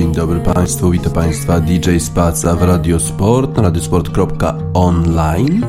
[0.00, 5.66] Dzień dobry Państwu, witam Państwa DJ Spaca w Radiosport na radiosport.online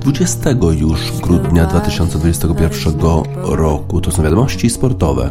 [0.00, 2.94] 20 już grudnia 2021
[3.42, 4.00] roku.
[4.00, 5.30] To są wiadomości sportowe.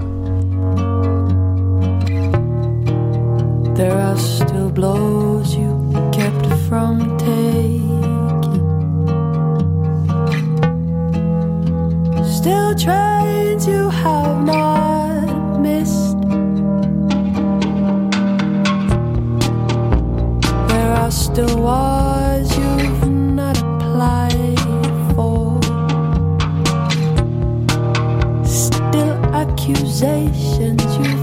[3.75, 7.83] There are still blows you kept from taking
[12.37, 14.92] Still trains you have not
[21.13, 24.57] Still wars you've not applied
[25.13, 25.61] for.
[28.43, 31.22] Still accusations you've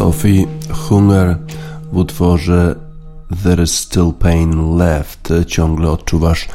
[0.00, 1.36] Sophie Hunger
[1.92, 2.74] w utworze
[3.30, 5.28] There is still pain left.
[5.46, 6.48] Ciągle odczuwasz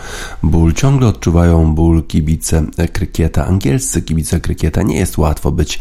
[0.43, 2.63] ból, ciągle odczuwają ból kibice
[2.93, 3.45] krykieta.
[3.47, 4.81] Angielscy kibice krykieta.
[4.81, 5.79] Nie jest łatwo być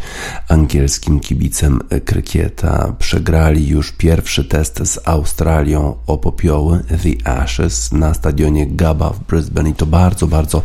[0.49, 2.94] angielskim kibicem krykieta.
[2.99, 9.70] Przegrali już pierwszy test z Australią o popioły The Ashes na stadionie Gaba w Brisbane
[9.70, 10.62] i to bardzo, bardzo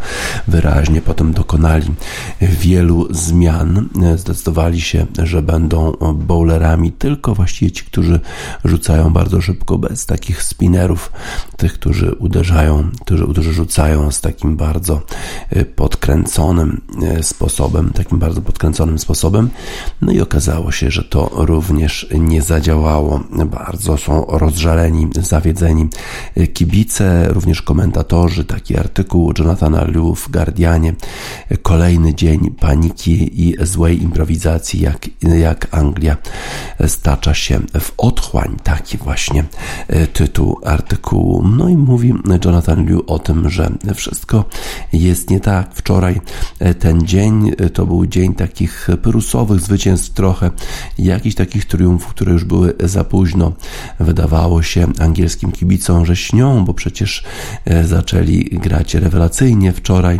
[0.48, 1.92] wyraźnie potem dokonali
[2.42, 3.90] wielu zmian.
[4.16, 8.20] Zdecydowali się, że będą bowlerami tylko właściwie ci, którzy
[8.66, 11.12] rzucają bardzo szybko bez takich takich spinnerów,
[11.58, 15.02] tych, którzy uderzają, którzy, rzucają z takim bardzo
[15.56, 16.82] y, podkręconym
[17.20, 19.50] y, sposobem, takim bardzo podkręconym sposobem.
[20.02, 23.24] No i okazało się, że to również nie zadziałało.
[23.46, 25.88] Bardzo są rozżaleni, zawiedzeni
[26.38, 28.46] y, kibice, również komentatorzy.
[28.46, 30.94] Taki artykuł Jonathana Liu w Guardianie.
[31.62, 36.18] Kolejny dzień paniki i złej improwizacji, jak, jak Anglia
[36.88, 38.58] stacza się w otchłań.
[38.64, 39.44] Taki właśnie
[40.14, 41.48] tytuł artykułu.
[41.48, 42.14] No i mówi
[42.46, 44.46] Jonathan Liu o tym, że wszystko
[44.94, 45.70] jest nie tak.
[45.74, 46.22] Wczoraj
[46.80, 50.52] ten dzień to był dzień takich prusowych zwycięstw trochę,
[50.98, 53.54] jakichś takich triumfów, które już były za późno.
[54.00, 57.24] Wydawało się angielskim kibicom, że śnią, bo przecież
[57.84, 60.20] zaczęli grać rewelacyjnie wczoraj.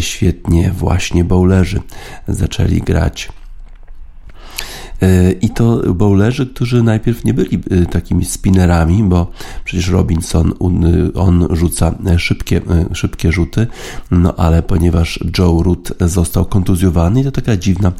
[0.00, 1.80] Świetnie właśnie bowlerzy
[2.28, 3.37] zaczęli grać E,
[5.40, 9.30] I to bowlerzy, którzy najpierw nie byli e, takimi spinnerami, bo
[9.64, 10.52] przecież Robinson
[11.14, 13.66] on rzuca szybkie, e, szybkie rzuty,
[14.10, 17.92] no ale ponieważ Joe Root został kontuzjowany, to taka dziwna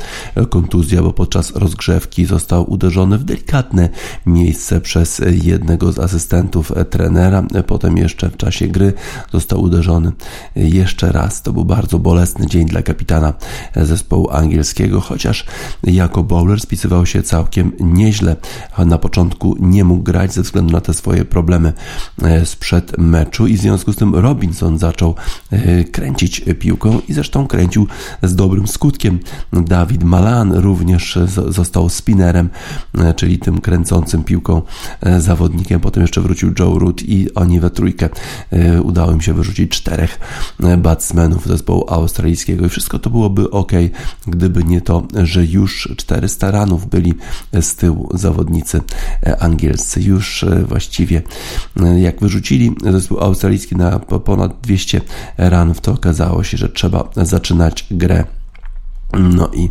[0.51, 3.89] kontuzja, bo podczas rozgrzewki został uderzony w delikatne
[4.27, 8.93] miejsce przez jednego z asystentów trenera, potem jeszcze w czasie gry
[9.33, 10.13] został uderzony
[10.57, 11.43] jeszcze raz.
[11.43, 13.33] To był bardzo bolesny dzień dla kapitana
[13.77, 15.47] zespołu angielskiego, chociaż
[15.83, 18.37] jako bowler spisywał spisywał się całkiem nieźle.
[18.87, 21.73] Na początku nie mógł grać ze względu na te swoje problemy
[22.23, 25.15] e, sprzed meczu i w związku z tym Robinson zaczął
[25.51, 27.87] e, kręcić piłką i zresztą kręcił
[28.23, 29.19] z dobrym skutkiem.
[29.53, 31.19] Dawid Malan również
[31.49, 32.49] został spinnerem,
[32.99, 34.63] e, czyli tym kręcącym piłką
[35.19, 35.81] zawodnikiem.
[35.81, 38.09] Potem jeszcze wrócił Joe Root i oni we trójkę
[38.83, 40.19] udało im się wyrzucić czterech
[40.79, 43.73] batsmenów zespołu australijskiego i wszystko to byłoby ok,
[44.27, 47.15] gdyby nie to, że już 400 ranów byli
[47.61, 48.81] z tyłu zawodnicy
[49.27, 50.03] e, angielscy.
[50.03, 51.23] Już e, właściwie
[51.81, 55.01] e, jak wyrzucili zespół australijski na ponad 200
[55.39, 58.25] ranów, to okazało się, że trzeba zaczynać grę
[59.13, 59.71] no i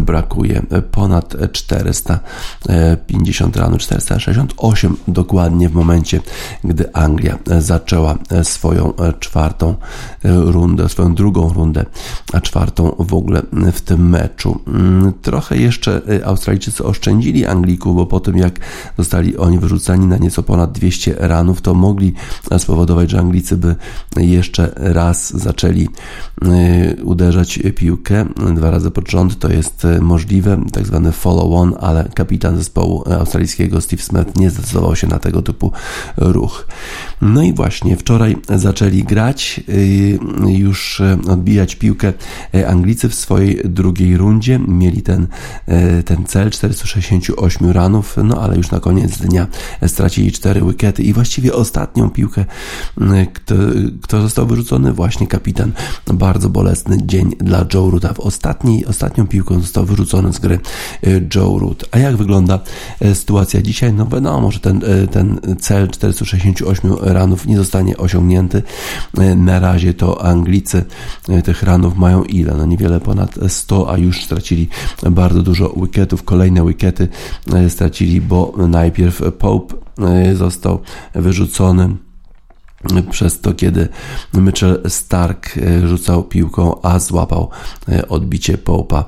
[0.00, 6.20] brakuje ponad 450 ranu, 468 dokładnie w momencie,
[6.64, 9.74] gdy Anglia zaczęła swoją czwartą
[10.24, 11.84] rundę, swoją drugą rundę,
[12.32, 13.42] a czwartą w ogóle
[13.72, 14.60] w tym meczu.
[15.22, 18.60] Trochę jeszcze Australijczycy oszczędzili Anglików, bo po tym jak
[18.98, 22.14] zostali oni wyrzucani na nieco ponad 200 ranów, to mogli
[22.58, 23.76] spowodować, że Anglicy by
[24.16, 25.88] jeszcze raz zaczęli
[26.44, 28.24] y, uderzać piłkę
[28.54, 33.80] dwa razy pod rząd to jest e, możliwe, tak zwany follow-on, ale kapitan zespołu australijskiego
[33.80, 35.72] Steve Smith nie zdecydował się na tego typu
[36.16, 36.66] ruch.
[37.20, 39.60] No i właśnie wczoraj zaczęli grać,
[40.46, 42.12] e, już e, odbijać piłkę
[42.68, 44.58] Anglicy w swojej drugiej rundzie.
[44.58, 45.26] Mieli ten,
[46.04, 49.46] ten cel 468 ranów, no ale już na koniec dnia
[49.86, 52.44] stracili 4 wykety i właściwie ostatnią piłkę,
[53.32, 53.54] kto,
[54.02, 54.92] kto został wyrzucony?
[54.92, 55.72] Właśnie kapitan.
[56.14, 58.14] Bardzo bolesny dzień dla Joe Ruta.
[58.14, 58.20] W
[58.66, 60.58] ostatniej, ostatnią piłką został wyrzucony z gry
[61.04, 61.84] e, Joe Root.
[61.90, 62.60] A jak wygląda
[63.00, 63.92] e, sytuacja dzisiaj?
[63.92, 68.62] No wiadomo, że ten, e, ten cel 468 ranów nie zostanie osiągnięty.
[69.36, 70.84] Na razie to Anglicy
[71.44, 72.54] tych ranów mają ile?
[72.54, 74.68] No niewiele ponad 100, a już stracili
[75.10, 76.22] bardzo dużo wicketów.
[76.22, 77.08] Kolejne wickety
[77.68, 79.74] stracili, bo najpierw Pope
[80.34, 80.80] został
[81.14, 81.96] wyrzucony
[83.10, 83.88] przez to, kiedy
[84.34, 87.50] Mitchell Stark e, rzucał piłką, a złapał
[87.88, 89.04] e, odbicie Pope'a.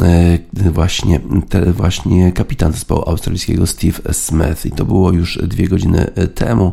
[0.00, 4.66] E, właśnie, te, właśnie kapitan zespołu australijskiego Steve Smith.
[4.66, 6.72] I to było już dwie godziny temu.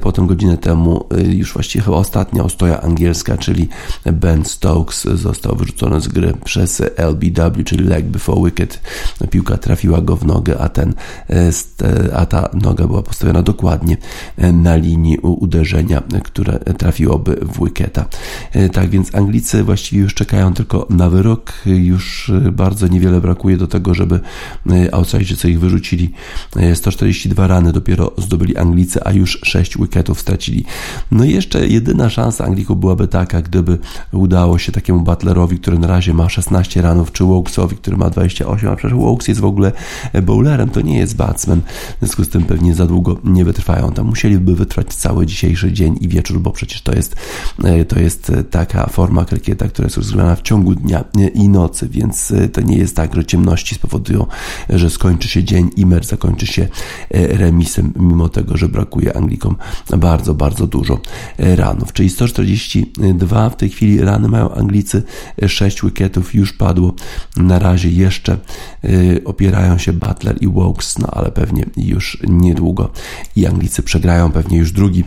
[0.00, 3.68] Potem godzinę temu już właściwie chyba ostatnia ostoja angielska, czyli
[4.12, 8.80] Ben Stokes został wyrzucony z gry przez LBW, czyli leg before wicket.
[9.30, 10.94] Piłka trafiła go w nogę, a ten,
[12.14, 13.96] a ta noga była postawiona dokładnie
[14.52, 18.06] na linii uderzenia które trafiłoby w Wicketa.
[18.52, 21.52] E, tak więc Anglicy właściwie już czekają tylko na wyrok.
[21.66, 24.20] Już bardzo niewiele brakuje do tego, żeby
[24.70, 26.12] e, Australijczycy ich wyrzucili.
[26.74, 30.64] 142 e, rany dopiero zdobyli Anglicy, a już 6 wicketów stracili.
[31.10, 33.78] No i jeszcze jedyna szansa Anglików byłaby taka, gdyby
[34.12, 38.68] udało się takiemu Butlerowi, który na razie ma 16 ranów, czy Wokesowi, który ma 28,
[38.68, 39.72] a przecież Wokes jest w ogóle
[40.22, 41.60] bowlerem, to nie jest batsman.
[41.96, 43.92] W związku z tym pewnie za długo nie wytrwają.
[43.92, 47.16] Tam musieliby wytrwać cały dzisiejszy dzień dzień i wieczór, bo przecież to jest,
[47.64, 51.48] e, to jest e, taka forma krykieta, która jest rozgrywana w ciągu dnia e, i
[51.48, 54.26] nocy, więc to nie jest tak, że ciemności spowodują,
[54.70, 56.68] że skończy się dzień i mecz zakończy się
[57.10, 59.56] remisem, mimo tego, że brakuje Anglikom
[59.98, 61.00] bardzo, bardzo dużo
[61.38, 61.92] ranów.
[61.92, 65.02] Czyli 142 w tej chwili rany mają Anglicy,
[65.46, 66.94] 6 wicketów już padło.
[67.36, 68.38] Na razie jeszcze
[69.24, 72.90] opierają się Butler i Wokes, no ale pewnie już niedługo
[73.36, 75.04] i Anglicy przegrają pewnie już drugi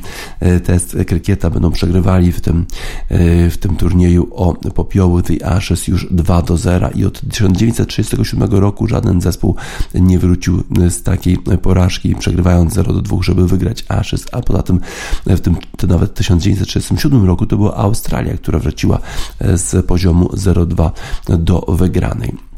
[0.62, 2.66] test krykieta będą przegrywali w tym,
[3.10, 8.52] e, w tym turnieju o popioły The Ashes już 2 do 0 i od 1937
[8.52, 9.56] roku żaden zespół
[9.96, 14.80] nie wrócił z takiej porażki, przegrywając 0 do 2, żeby wygrać Ashes, a poza tym
[15.26, 19.00] w tym to nawet w 1937 roku to była Australia, która wróciła
[19.42, 20.92] z poziomu 0-2
[21.38, 22.51] do wygranej.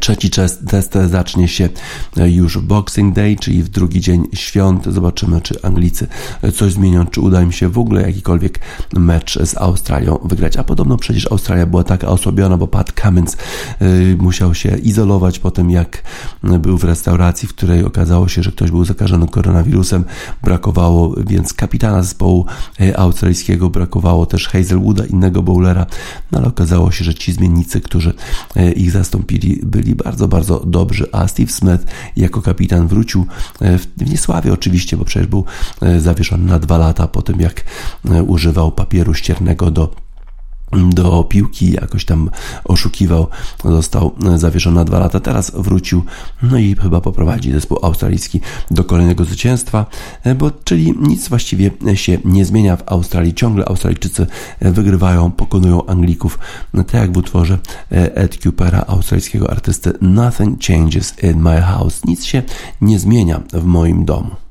[0.00, 1.68] Trzeci test zacznie się
[2.16, 4.84] już w Boxing Day, czyli w drugi dzień świąt.
[4.84, 6.06] Zobaczymy, czy Anglicy
[6.54, 8.60] coś zmienią, czy uda im się w ogóle jakikolwiek
[8.92, 10.56] mecz z Australią wygrać.
[10.56, 13.36] A podobno przecież Australia była taka osłabiona, bo Pat Cummins
[13.82, 16.02] y, musiał się izolować po tym, jak
[16.42, 20.04] był w restauracji, w której okazało się, że ktoś był zakażony koronawirusem.
[20.42, 22.46] Brakowało więc kapitana zespołu
[22.96, 25.86] australijskiego, brakowało też Hazelwooda, innego bowlera,
[26.32, 28.14] no ale okazało się, że ci zmiennicy, którzy
[28.76, 31.84] ich zastąpili, byli bardzo, bardzo dobrzy, a Steve Smith
[32.16, 33.26] jako kapitan wrócił
[33.60, 35.44] e, w niesławie oczywiście, bo przecież był
[35.82, 37.64] e, zawieszony na dwa lata po tym, jak
[38.10, 40.05] e, używał papieru ściernego do
[40.72, 42.30] do piłki, jakoś tam
[42.64, 43.26] oszukiwał,
[43.64, 46.04] został zawieszony na dwa lata, teraz wrócił,
[46.42, 49.86] no i chyba poprowadzi zespół australijski do kolejnego zwycięstwa,
[50.36, 54.26] bo czyli nic właściwie się nie zmienia w Australii, ciągle Australijczycy
[54.60, 56.38] wygrywają, pokonują Anglików,
[56.72, 57.58] tak jak w utworze
[57.90, 62.42] Ed Cupera, australijskiego artysty Nothing changes in my house, nic się
[62.80, 64.45] nie zmienia w moim domu.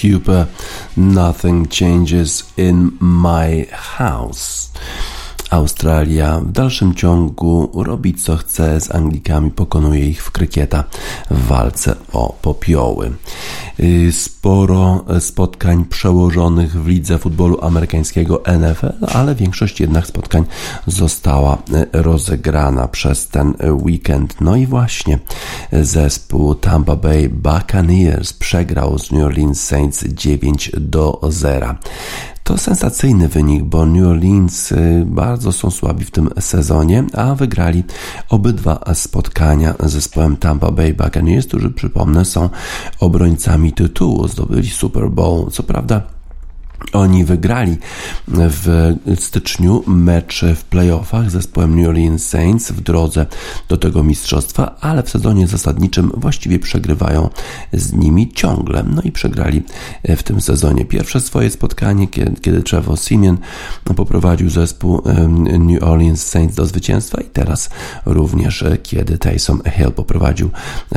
[0.00, 0.46] Cooper,
[0.96, 4.70] Nothing Changes in My House.
[5.50, 10.84] Australia w dalszym ciągu robi co chce z Anglikami, pokonuje ich w krykieta
[11.30, 13.12] w walce o popioły.
[13.80, 20.44] Y, sporo spotkań przełożonych w lidze futbolu amerykańskiego NFL, ale większość jednak spotkań
[20.86, 23.54] została y, rozegrana przez ten
[23.84, 24.40] weekend.
[24.40, 25.18] No i właśnie
[25.72, 31.74] zespół Tampa Bay Buccaneers przegrał z New Orleans Saints 9 do 0.
[32.46, 37.84] To sensacyjny wynik, bo New Orleans y, bardzo są słabi w tym sezonie, a wygrali
[38.28, 42.50] obydwa spotkania z zespołem Tampa Bay Buccaneers, którzy przypomnę są
[43.00, 45.50] obrońcami tytułu, zdobyli Super Bowl.
[45.50, 46.15] Co prawda
[46.92, 47.76] oni wygrali
[48.28, 53.26] w styczniu mecz w playoffach z zespołem New Orleans Saints w drodze
[53.68, 57.30] do tego mistrzostwa, ale w sezonie zasadniczym właściwie przegrywają
[57.72, 58.84] z nimi ciągle.
[58.94, 59.62] No i przegrali
[60.04, 63.38] w tym sezonie pierwsze swoje spotkanie, kiedy, kiedy Trevor Simeon
[63.96, 65.02] poprowadził zespół
[65.58, 67.70] New Orleans Saints do zwycięstwa i teraz
[68.06, 70.50] również kiedy Taysom Hill poprowadził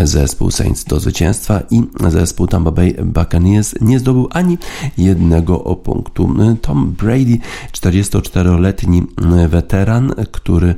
[0.03, 4.57] zespół Saints do zwycięstwa i zespół Tampa Bay Buccaneers nie zdobył ani
[4.97, 6.29] jednego punktu.
[6.61, 7.37] Tom Brady,
[7.71, 9.03] 44-letni
[9.49, 10.75] weteran, który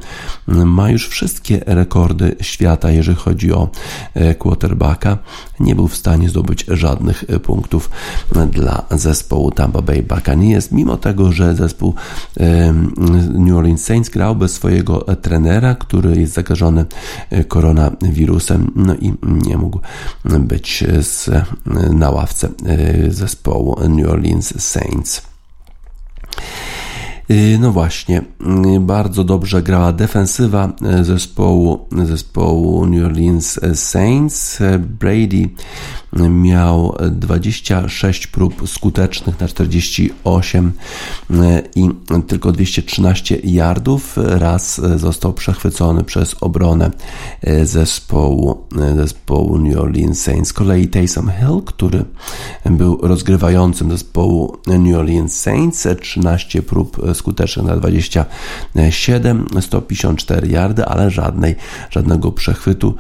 [0.48, 3.69] ma już wszystkie rekordy świata, jeżeli chodzi o
[4.13, 5.17] e, quarterbacka,
[5.60, 7.89] nie był w stanie zdobyć żadnych punktów
[8.51, 11.95] dla zespołu Tampa Bay Buccaneers, mimo tego, że zespół
[13.33, 16.86] New Orleans Saints grał bez swojego trenera, który jest zakażony
[17.48, 19.79] koronawirusem, no i nie mógł
[20.25, 21.29] być z,
[21.93, 24.80] na ławce e, zespołu New Orleans Saints.
[24.81, 25.21] Saints.
[27.31, 28.21] Y, no właśnie,
[28.75, 34.59] y, bardzo dobrze grała defensywa y, zespołu, zespołu New Orleans Saints.
[35.00, 35.50] Brady
[36.29, 40.71] miał 26 prób skutecznych na 48
[41.75, 41.89] i
[42.27, 44.17] tylko 213 yardów.
[44.17, 46.91] Raz został przechwycony przez obronę
[47.63, 50.50] zespołu, zespołu New Orleans Saints.
[50.50, 52.05] Z kolei Taysom Hill, który
[52.65, 57.21] był rozgrywającym zespołu New Orleans Saints, 13 prób skutecznych
[57.63, 61.56] na 27, 154 yardy, ale żadnej,
[61.90, 62.96] żadnego przechwytu.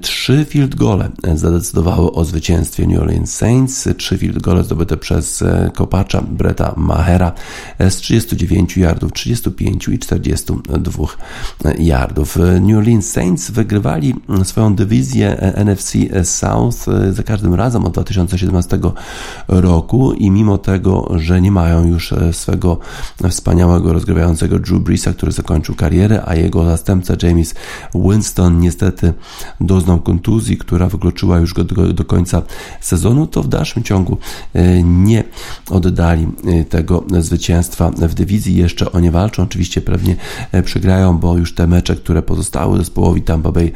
[0.00, 3.88] Trzy field gole zadecydowały o zwycięstwie New Orleans Saints.
[3.96, 7.32] Trzy field gole zdobyte przez e, kopacza Breta Mahera
[7.80, 11.04] z 39 yardów, 35 i 42
[11.78, 12.38] yardów.
[12.60, 15.92] New Orleans Saints wygrywali swoją dywizję NFC
[16.24, 18.78] South e, za każdym razem od 2017
[19.48, 22.78] roku i mimo tego, że nie mają już e, swego
[23.48, 27.54] wspaniałego rozgrywającego Drew Breesa, który zakończył karierę, a jego zastępca James
[27.94, 29.12] Winston niestety
[29.60, 32.42] doznał kontuzji, która wykluczyła już go do, do końca
[32.80, 34.18] sezonu, to w dalszym ciągu
[34.54, 35.24] e, nie
[35.70, 38.56] oddali e, tego zwycięstwa w dywizji.
[38.56, 40.16] Jeszcze o nie walczą, oczywiście pewnie
[40.52, 43.72] e, przegrają, bo już te mecze, które pozostały zespołowi Tampa Bay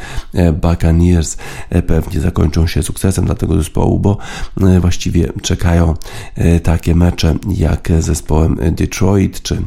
[0.63, 1.37] Buccaneers
[1.87, 4.19] pewnie zakończą się sukcesem dla tego zespołu, bo
[4.81, 5.95] właściwie czekają
[6.63, 9.62] takie mecze jak zespołem Detroit czy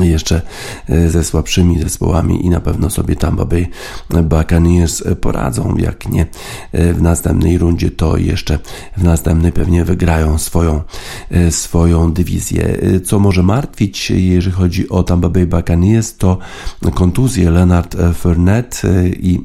[0.00, 0.42] jeszcze
[0.88, 3.66] e, ze słabszymi zespołami i na pewno sobie Tampa Bay
[4.10, 5.76] Buccaneers poradzą.
[5.76, 6.26] Jak nie
[6.72, 8.58] e, w następnej rundzie, to jeszcze
[8.96, 10.82] w następnej pewnie wygrają swoją,
[11.30, 12.78] e, swoją dywizję.
[13.04, 16.38] Co może martwić, jeżeli chodzi o Tampa Bay Buccaneers, to
[16.94, 19.44] kontuzje Leonard Fournette i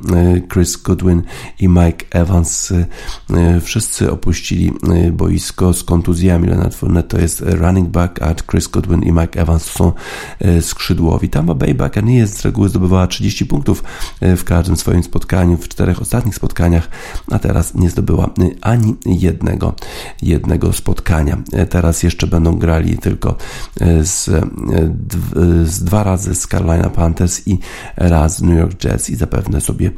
[0.53, 1.21] Chris Goodwin
[1.59, 2.73] i Mike Evans.
[3.61, 4.73] Wszyscy opuścili
[5.11, 6.47] boisko z kontuzjami.
[6.47, 10.26] Leonard Fournette to jest running back, a Chris Goodwin i Mike Evans są E,
[10.61, 11.29] skrzydłowi.
[11.29, 13.83] Tampa Bay Buccaneers z reguły zdobywała 30 punktów
[14.21, 16.89] e, w każdym swoim spotkaniu, w czterech ostatnich spotkaniach,
[17.31, 18.29] a teraz nie zdobyła e,
[18.61, 19.73] ani jednego,
[20.21, 21.37] jednego spotkania.
[21.69, 23.35] Teraz jeszcze będą grali tylko
[24.03, 24.29] z,
[25.63, 27.59] z dwa razy z Carolina Panthers i
[27.97, 29.91] raz New York Jets i zapewne sobie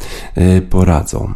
[0.69, 1.33] poradzą.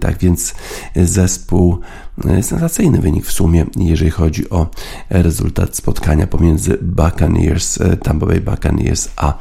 [0.00, 0.54] Tak więc
[0.96, 2.09] zespół E,
[2.42, 4.66] sensacyjny wynik w sumie, jeżeli chodzi o
[5.10, 9.38] rezultat spotkania pomiędzy Buccaneers, e, Tampa Bay Buccaneers, a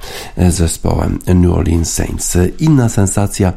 [0.50, 2.38] zespołem New Orleans Saints.
[2.60, 3.54] Inna sensacja,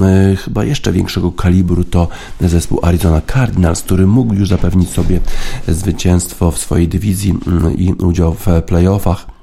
[0.00, 2.08] e, chyba jeszcze większego kalibru, to
[2.40, 5.20] zespół Arizona Cardinals, który mógł już zapewnić sobie
[5.68, 9.33] zwycięstwo w swojej dywizji mm, i udział w playoffach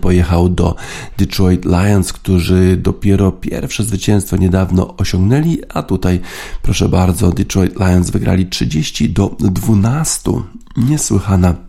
[0.00, 0.74] pojechał do
[1.18, 6.20] Detroit Lions, którzy dopiero pierwsze zwycięstwo niedawno osiągnęli, a tutaj
[6.62, 10.30] proszę bardzo, Detroit Lions wygrali 30 do 12.
[10.76, 11.67] Niesłychana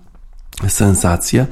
[0.68, 1.46] sensacja.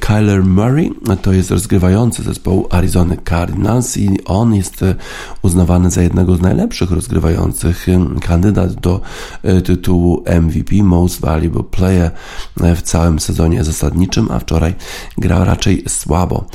[0.00, 0.90] Kyler Murray
[1.22, 4.94] to jest rozgrywający zespołu Arizona Cardinals i on jest e,
[5.42, 7.86] uznawany za jednego z najlepszych rozgrywających
[8.20, 9.00] kandydat do
[9.42, 12.10] e, tytułu MVP Most Valuable Player
[12.60, 14.74] e, w całym sezonie zasadniczym, a wczoraj
[15.18, 16.46] grał raczej słabo.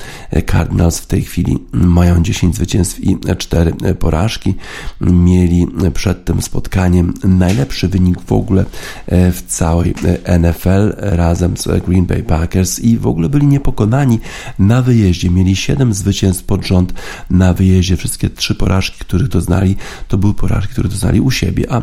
[0.51, 4.55] Cardinals w tej chwili mają 10 zwycięstw i 4 porażki.
[5.01, 8.65] Mieli przed tym spotkaniem najlepszy wynik w ogóle
[9.07, 9.93] w całej
[10.39, 14.19] NFL razem z Green Bay Packers i w ogóle byli niepokonani
[14.59, 15.29] na wyjeździe.
[15.29, 16.93] Mieli 7 zwycięstw pod rząd
[17.29, 17.97] na wyjeździe.
[17.97, 19.75] Wszystkie trzy porażki, których doznali,
[20.07, 21.81] to były porażki, które doznali u siebie, a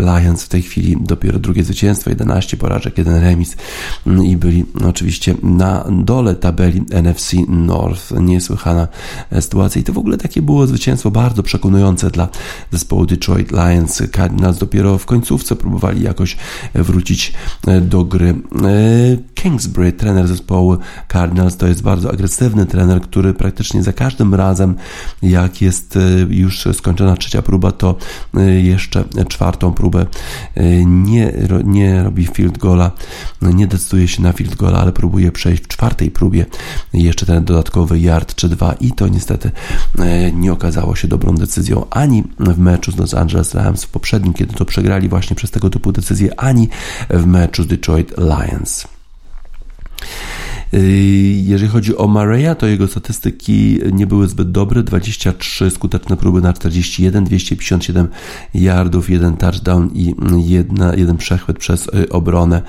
[0.00, 3.56] Lions w tej chwili dopiero drugie zwycięstwo, 11 porażek, jeden remis
[4.06, 8.12] mm, i byli oczywiście na dole tabeli NFC North.
[8.20, 8.88] Niesłychana
[9.40, 12.28] sytuacja i to w ogóle takie było zwycięstwo bardzo przekonujące dla
[12.72, 14.02] zespołu Detroit Lions.
[14.12, 16.36] Cardinals dopiero w końcówce próbowali jakoś
[16.74, 17.32] wrócić
[17.82, 18.34] do gry.
[19.34, 20.76] Kingsbury, trener zespołu
[21.12, 24.74] Cardinals, to jest bardzo agresywny trener, który praktycznie za każdym razem,
[25.22, 27.96] jak jest już skończona trzecia próba, to
[28.62, 30.06] jeszcze czwartą próbę
[30.86, 31.32] nie,
[31.64, 32.90] nie robi field goala,
[33.42, 36.46] nie decyduje się na field goala, ale próbuje przejść w czwartej próbie
[36.92, 39.50] jeszcze ten dodatkowy yard czy dwa i to niestety
[39.98, 44.34] e, nie okazało się dobrą decyzją ani w meczu z Los Angeles Rams w poprzednim,
[44.34, 46.68] kiedy to przegrali właśnie przez tego typu decyzje, ani
[47.10, 48.85] w meczu z Detroit Lions.
[50.74, 50.78] Y,
[51.46, 54.82] jeżeli chodzi o Mareya, to jego statystyki nie były zbyt dobre.
[54.82, 58.08] 23 skuteczne próby na 41, 257
[58.54, 62.62] yardów, jeden touchdown i jedna, jeden przechwyt przez y, obronę.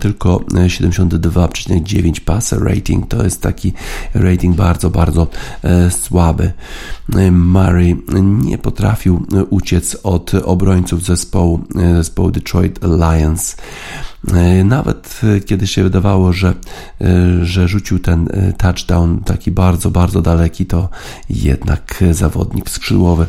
[0.00, 3.08] Tylko 72,9 passer rating.
[3.08, 3.72] To jest taki
[4.14, 5.26] rating bardzo, bardzo
[5.62, 6.52] e, słaby.
[7.32, 13.56] Murray nie potrafił uciec od obrońców zespołu, e, zespołu Detroit Lions.
[14.28, 16.54] E, nawet e, kiedy się wydawało, że,
[17.00, 18.28] e, że rzucił ten
[18.58, 20.88] touchdown taki bardzo, bardzo daleki, to
[21.30, 23.26] jednak zawodnik skrzydłowy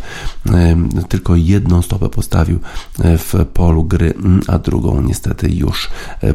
[1.09, 2.59] tylko jedną stopę postawił
[2.99, 4.13] w polu gry,
[4.47, 5.89] a drugą niestety już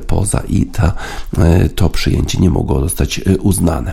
[0.06, 0.92] poza i ta,
[1.74, 3.92] to przyjęcie nie mogło zostać uznane.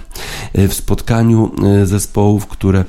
[0.54, 1.52] W spotkaniu
[1.84, 2.86] zespołów, które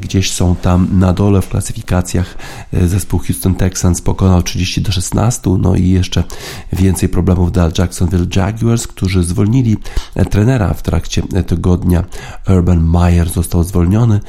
[0.00, 2.38] gdzieś są tam na dole w klasyfikacjach,
[2.72, 6.24] zespół Houston Texans pokonał 30 do 16, no i jeszcze
[6.72, 9.76] więcej więcej problemów dla Jacksonville Jaguars, którzy zwolnili
[10.14, 12.04] e, trenera w trakcie e, tygodnia.
[12.48, 14.20] Urban Meyer został zwolniony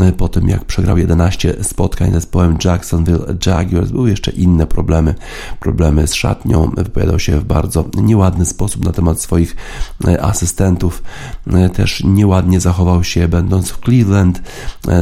[0.00, 3.90] e, po tym, jak przegrał 11 spotkań z zespołem Jacksonville Jaguars.
[3.90, 5.14] Były jeszcze inne problemy,
[5.60, 6.70] problemy z szatnią.
[6.76, 9.56] Wypowiadał się w bardzo nieładny sposób na temat swoich
[10.20, 11.02] asystentów.
[11.74, 14.42] Też nieładnie zachował się, będąc w Cleveland.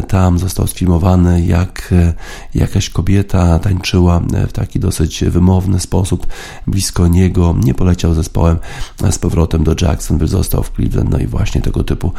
[0.08, 1.94] Tam został sfilmowany, jak
[2.54, 6.26] jakaś kobieta tańczyła w taki dosyć wymowny sposób
[6.66, 7.19] blisko niej
[7.64, 8.56] nie poleciał zespołem
[9.10, 12.12] z powrotem do Jacksonville, został w Cleveland, no i właśnie tego typu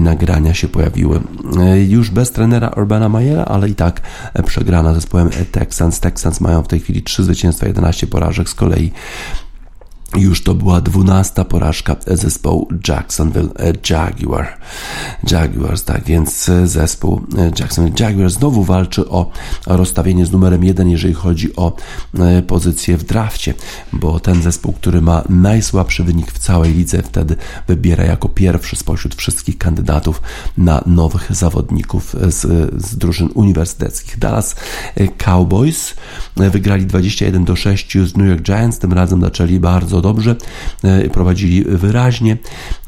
[0.00, 1.20] nagrania się pojawiły.
[1.88, 4.00] Już bez trenera Urbana Mayera, ale i tak
[4.46, 6.00] przegrana zespołem Texans.
[6.00, 8.92] Texans mają w tej chwili 3 zwycięstwa, 11 porażek, z kolei
[10.16, 13.48] już to była dwunasta porażka zespołu Jacksonville
[13.90, 14.58] Jaguar.
[15.30, 17.20] Jaguars, tak więc zespół
[17.58, 19.30] Jacksonville Jaguar znowu walczy o
[19.66, 21.76] rozstawienie z numerem jeden, jeżeli chodzi o
[22.18, 23.54] e, pozycję w drafcie,
[23.92, 29.14] bo ten zespół, który ma najsłabszy wynik w całej lidze, wtedy wybiera jako pierwszy spośród
[29.14, 30.22] wszystkich kandydatów
[30.58, 32.40] na nowych zawodników z,
[32.84, 34.18] z drużyn uniwersyteckich.
[34.18, 34.56] Dallas
[35.18, 35.94] Cowboys
[36.36, 40.36] wygrali 21 do 6 z New York Giants, tym razem zaczęli bardzo dobrze,
[40.84, 42.36] e, prowadzili wyraźnie.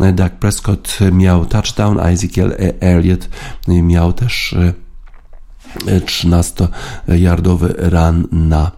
[0.00, 3.29] E, Doug Prescott miał touchdown, Ezekiel Elliott
[3.68, 4.55] miał też
[5.87, 8.70] e, 13-yardowy run na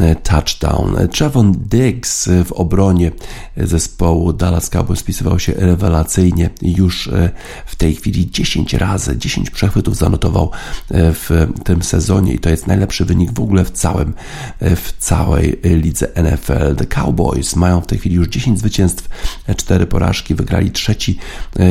[0.00, 1.08] e, touchdown.
[1.12, 3.10] Trevon Diggs w obronie
[3.56, 6.50] zespołu Dallas Cowboys spisywał się rewelacyjnie.
[6.62, 7.30] Już e,
[7.66, 10.50] w tej chwili 10 razy, 10 przechwytów zanotował
[10.90, 14.14] e, w tym sezonie i to jest najlepszy wynik w ogóle w całym,
[14.60, 16.76] w całej lidze NFL.
[16.76, 19.08] The Cowboys mają w tej chwili już 10 zwycięstw,
[19.56, 21.18] 4 porażki, wygrali trzeci,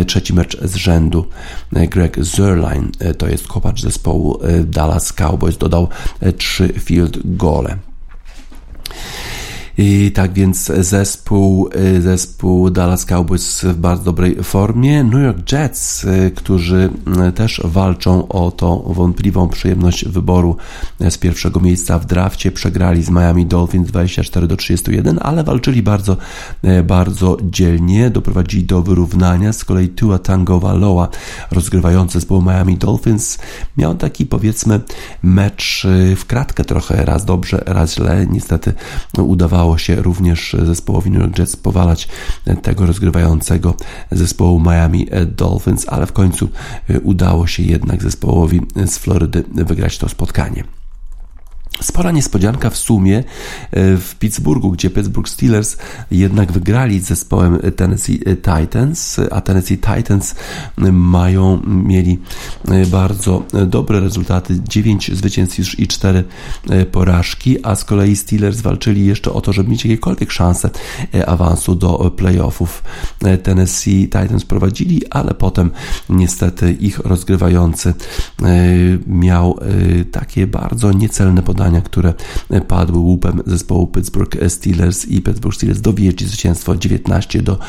[0.07, 1.25] trzeci mecz z rzędu.
[1.71, 4.39] Greg Zerline to jest kopacz zespołu
[4.73, 5.89] Dallas Cowboys dodał
[6.37, 7.77] 3 e, field gole.
[9.77, 15.03] I tak więc zespół, y, zespół Dallas Cowboys w bardzo dobrej formie.
[15.03, 16.89] New York Jets, y, którzy
[17.27, 20.57] y, też walczą o tą wątpliwą przyjemność wyboru
[21.09, 26.17] z pierwszego miejsca w drafcie, przegrali z Miami Dolphins 24 do 31, ale walczyli bardzo,
[26.83, 29.53] bardzo dzielnie, doprowadzili do wyrównania.
[29.53, 31.07] Z kolei Tua Tagovailoa,
[31.51, 33.37] rozgrywający zespół Miami Dolphins,
[33.77, 34.81] miał taki powiedzmy
[35.23, 38.25] mecz w kratkę trochę, raz dobrze, raz źle.
[38.31, 38.73] Niestety
[39.17, 42.07] udawało udało się również zespołowi New York Jets powalać
[42.61, 43.75] tego rozgrywającego
[44.11, 46.49] zespołu Miami Dolphins, ale w końcu
[47.03, 50.63] udało się jednak zespołowi z Florydy wygrać to spotkanie.
[51.81, 53.23] Spora niespodzianka w sumie e,
[53.97, 55.77] w Pittsburghu, gdzie Pittsburgh Steelers
[56.11, 60.35] jednak wygrali z zespołem Tennessee Titans, a Tennessee Titans
[60.91, 62.19] mają, mieli
[62.67, 66.23] e, bardzo dobre rezultaty, 9 zwycięstw i 4
[66.69, 70.69] e, porażki, a z kolei Steelers walczyli jeszcze o to, żeby mieć jakiekolwiek szanse
[71.27, 72.83] awansu do playoffów.
[73.43, 75.71] Tennessee Titans prowadzili, ale potem
[76.09, 77.93] niestety ich rozgrywający
[79.07, 79.59] miał
[80.11, 82.13] takie bardzo niecelne podanie które
[82.67, 87.59] padły łupem zespołu Pittsburgh Steelers i Pittsburgh Steelers dowieźli zwycięstwo 19 do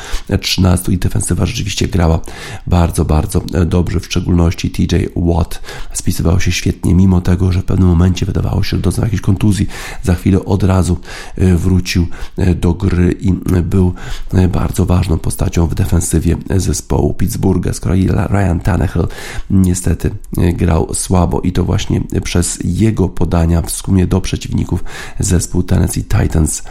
[0.41, 2.19] 13 i defensywa rzeczywiście grała
[2.67, 5.61] bardzo, bardzo dobrze, w szczególności TJ Watt
[5.93, 9.67] spisywał się świetnie, mimo tego, że w pewnym momencie wydawało się, że doznał jakiejś kontuzji,
[10.03, 10.97] za chwilę od razu
[11.35, 13.93] e, wrócił e, do gry i był
[14.33, 17.73] e, bardzo ważną postacią w defensywie zespołu Pittsburgha.
[17.73, 19.07] Z kolei Ryan Tannehill
[19.49, 20.11] niestety
[20.53, 24.83] grał słabo i to właśnie przez jego podania w sumie do przeciwników
[25.19, 26.63] zespół Tennessee Titans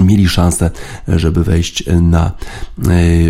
[0.00, 0.70] mieli szansę,
[1.08, 2.32] żeby wejść na,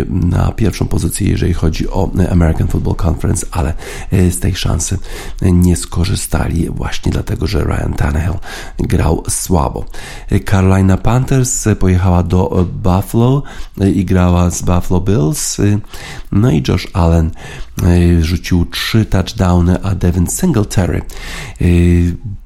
[0.09, 3.73] na pierwszą pozycję, jeżeli chodzi o American Football Conference, ale
[4.11, 4.97] z tej szansy
[5.41, 8.39] nie skorzystali właśnie dlatego, że Ryan Tannehill
[8.79, 9.85] grał słabo.
[10.49, 13.43] Carolina Panthers pojechała do Buffalo
[13.93, 15.57] i grała z Buffalo Bills,
[16.31, 17.31] no i Josh Allen
[18.21, 21.01] rzucił trzy touchdowny, a Devin Singletary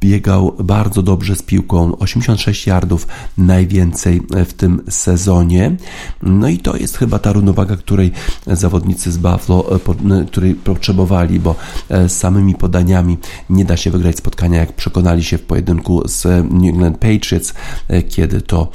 [0.01, 5.75] biegał bardzo dobrze z piłką, 86 yardów najwięcej w tym sezonie.
[6.21, 8.11] No i to jest chyba ta równowaga, której
[8.47, 11.55] zawodnicy z Buffalo e, której potrzebowali, bo
[11.89, 13.17] e, samymi podaniami
[13.49, 17.53] nie da się wygrać spotkania, jak przekonali się w pojedynku z New England Patriots,
[17.87, 18.71] e, kiedy to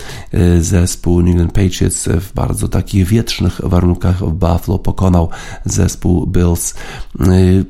[0.61, 5.29] zespół New England Patriots w bardzo takich wietrznych warunkach w Buffalo pokonał
[5.64, 6.75] zespół Bills,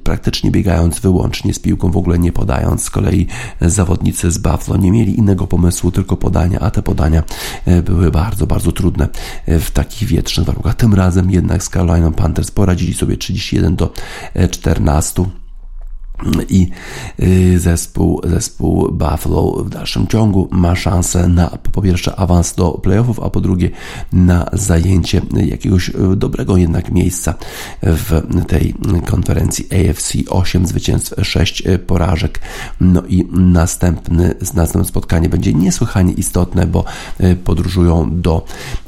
[0.05, 2.85] praktycznie biegając wyłącznie z piłką, w ogóle nie podając.
[2.85, 3.27] Z kolei
[3.61, 7.23] zawodnicy z Buffalo nie mieli innego pomysłu, tylko podania, a te podania
[7.64, 9.09] e, były bardzo, bardzo trudne
[9.47, 10.75] e, w takich wietrznych warunkach.
[10.75, 13.93] Tym razem jednak z Carolina Panthers poradzili sobie 31 do
[14.51, 15.25] 14
[16.48, 16.70] i
[17.20, 23.20] y, zespół, zespół Buffalo w dalszym ciągu ma szansę na po pierwsze awans do playoffów,
[23.20, 23.70] a po drugie
[24.12, 27.35] na zajęcie jakiegoś dobrego jednak miejsca
[27.83, 28.74] w tej
[29.07, 32.40] konferencji AFC 8 zwycięstw, 6 porażek.
[32.81, 36.85] No i następny, następne spotkanie będzie niesłychanie istotne, bo
[37.20, 38.44] y, podróżują do,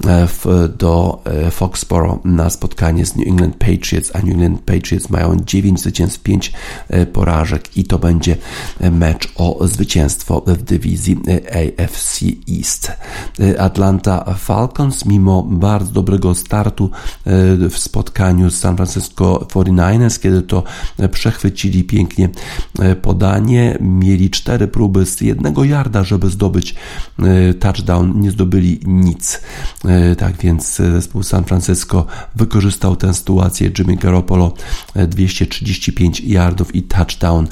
[0.07, 0.29] e,
[0.69, 5.81] do e, Foxborough na spotkanie z New England Patriots, a New England Patriots mają 9
[5.81, 6.53] zwycięstw, 5
[7.13, 8.37] porażek porażek i to będzie
[8.91, 11.17] mecz o zwycięstwo w dywizji
[11.53, 12.25] AFC
[12.59, 12.93] East.
[13.59, 17.31] Atlanta Falcons, mimo bardzo dobrego startu e,
[17.69, 20.63] w spotkaniu z San Francisco 49ers, kiedy to
[21.11, 22.29] przechwycili pięknie
[22.79, 26.75] e, podanie, mieli cztery próby z jednego yarda, żeby zdobyć
[27.19, 29.41] e, touchdown, nie zdobyli nic.
[30.19, 32.07] Tak więc zespół San Francisco
[32.37, 33.71] wykorzystał tę sytuację.
[33.79, 34.53] Jimmy Garoppolo
[35.09, 37.49] 235 yardów i touchdown touchdown,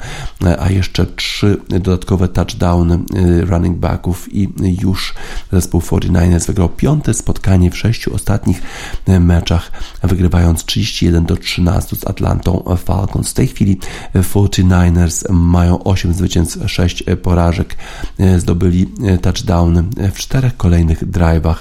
[0.59, 4.49] a jeszcze trzy dodatkowe touchdowny y, running backów i
[4.81, 5.13] już
[5.51, 8.61] zespół 49ers wygrał piąte spotkanie w sześciu ostatnich
[9.09, 9.71] y, meczach,
[10.03, 13.29] wygrywając 31 do 13 z Atlantą Falcons.
[13.29, 13.79] W tej chwili
[14.15, 17.75] 49ers mają 8 zwycięstw, 6 porażek,
[18.37, 18.89] zdobyli
[19.21, 21.55] touchdowny w czterech kolejnych drive'ach.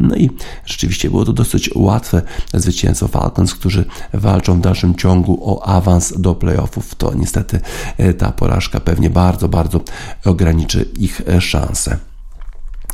[0.00, 0.30] No i
[0.66, 2.22] rzeczywiście było to dosyć łatwe
[2.54, 6.94] zwycięstwo Falcons, którzy walczą w dalszym ciągu o awans do playoffów.
[6.94, 7.60] To niestety niestety
[7.98, 9.80] e, ta porażka pewnie bardzo, bardzo
[10.24, 11.98] ograniczy ich e, szanse.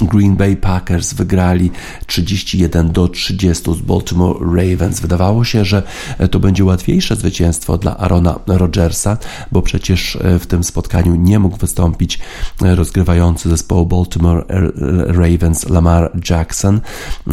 [0.01, 1.71] Green Bay Packers wygrali
[2.07, 5.01] 31 do 30 z Baltimore Ravens.
[5.01, 5.83] Wydawało się, że
[6.31, 9.17] to będzie łatwiejsze zwycięstwo dla Arona Rodgersa,
[9.53, 12.19] bo przecież e, w tym spotkaniu nie mógł wystąpić
[12.63, 14.45] e, rozgrywający zespołu Baltimore
[15.07, 16.81] Ravens Lamar Jackson.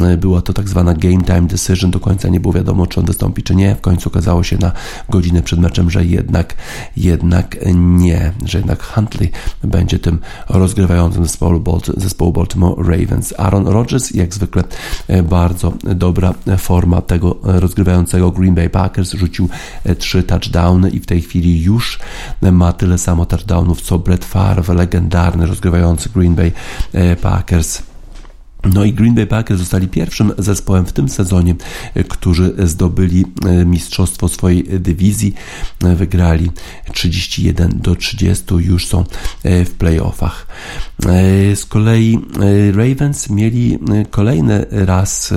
[0.02, 3.06] E, była to tak zwana game time decision, do końca nie było wiadomo, czy on
[3.06, 3.76] wystąpi, czy nie.
[3.76, 4.72] W końcu okazało się na
[5.10, 6.56] godzinę przed meczem, że jednak,
[6.98, 9.32] jednak nie, że jednak Huntley
[9.64, 13.34] będzie tym rozgrywającym zespołu, zespołu Baltimore Baltimore Ravens.
[13.38, 14.64] Aaron Rodgers, jak zwykle
[15.08, 19.50] e, bardzo dobra forma tego rozgrywającego Green Bay Packers, rzucił
[19.84, 22.00] e, trzy touchdowny i w tej chwili już
[22.42, 26.52] ma tyle samo touchdownów co Brett Favre, legendarny rozgrywający Green Bay
[26.94, 27.95] e, Packers.
[28.74, 31.56] No i Green Bay Packers zostali pierwszym zespołem w tym sezonie,
[31.94, 35.34] e, którzy zdobyli e, mistrzostwo swojej dywizji.
[35.84, 36.52] E, wygrali
[36.94, 39.04] 31 do 30, już są
[39.44, 40.48] w playoffach.
[41.56, 42.20] Z kolei
[42.74, 43.80] Ravens mieli
[44.12, 45.34] kolejny raz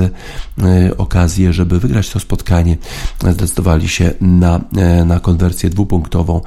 [0.99, 2.77] okazję, żeby wygrać to spotkanie.
[3.21, 4.61] Zdecydowali się na,
[5.07, 6.41] na konwersję dwupunktową,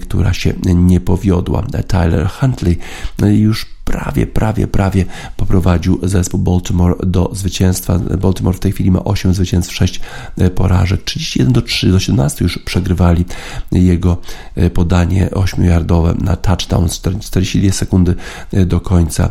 [0.00, 1.62] która się nie powiodła.
[1.88, 2.78] Tyler Huntley
[3.22, 5.04] już prawie, prawie, prawie
[5.36, 7.98] poprowadził zespół Baltimore do zwycięstwa.
[7.98, 10.00] Baltimore w tej chwili ma 8 zwycięstw, 6
[10.38, 11.04] e, porażek.
[11.04, 13.24] 31 do 3 do 17 już przegrywali
[13.72, 14.16] jego
[14.54, 18.14] e, podanie 8-yardowe na touchdown 42 sekundy
[18.52, 19.30] e, do końca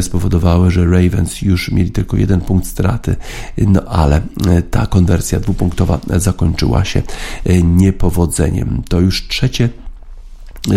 [0.00, 3.16] spowodowały, że Ravens już mieli tylko jeden punkt straty,
[3.58, 4.20] no ale
[4.70, 7.02] ta konwersja dwupunktowa zakończyła się
[7.62, 8.82] niepowodzeniem.
[8.88, 9.68] To już trzecie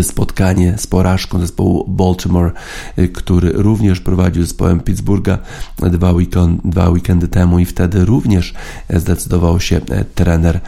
[0.02, 2.52] spotkanie z porażką zespołu Baltimore,
[2.98, 5.38] y, który również prowadził zespołem Pittsburgha
[5.78, 8.54] dwa, weekend, dwa weekendy temu i wtedy również
[8.90, 9.82] zdecydował się
[10.16, 10.60] trener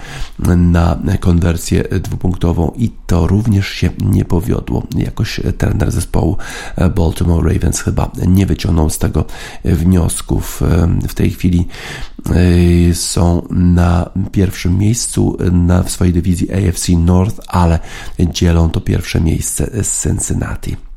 [0.57, 4.83] na konwersję dwupunktową i to również się nie powiodło.
[4.95, 6.37] Jakoś trener zespołu
[6.95, 9.25] Baltimore Ravens chyba nie wyciągnął z tego
[9.63, 10.61] wniosków.
[11.07, 11.67] W tej chwili
[12.93, 17.79] są na pierwszym miejscu na, w swojej dywizji AFC North, ale
[18.19, 20.88] dzielą to pierwsze pierwsze miejsce z Cincinnati.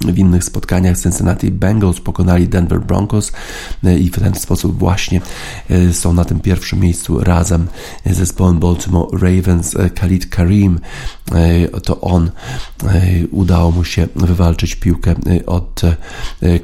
[0.00, 3.32] W innych spotkaniach Cincinnati Bengals pokonali Denver Broncos
[3.84, 5.20] e, i w ten sposób właśnie
[5.70, 7.66] e, są na tym pierwszym miejscu razem
[8.06, 9.76] z zespołem Baltimore Ravens.
[9.76, 10.80] E, Khalid Karim
[11.84, 12.30] to on
[13.30, 15.14] udało mu się wywalczyć piłkę
[15.46, 15.80] od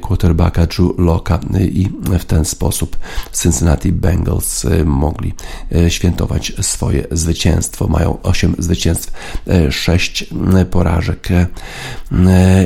[0.01, 1.89] quarterbacka Drew Locka i
[2.19, 2.97] w ten sposób
[3.41, 5.33] Cincinnati Bengals mogli
[5.89, 7.87] świętować swoje zwycięstwo.
[7.87, 9.11] Mają 8 zwycięstw,
[9.69, 10.25] 6
[10.71, 11.29] porażek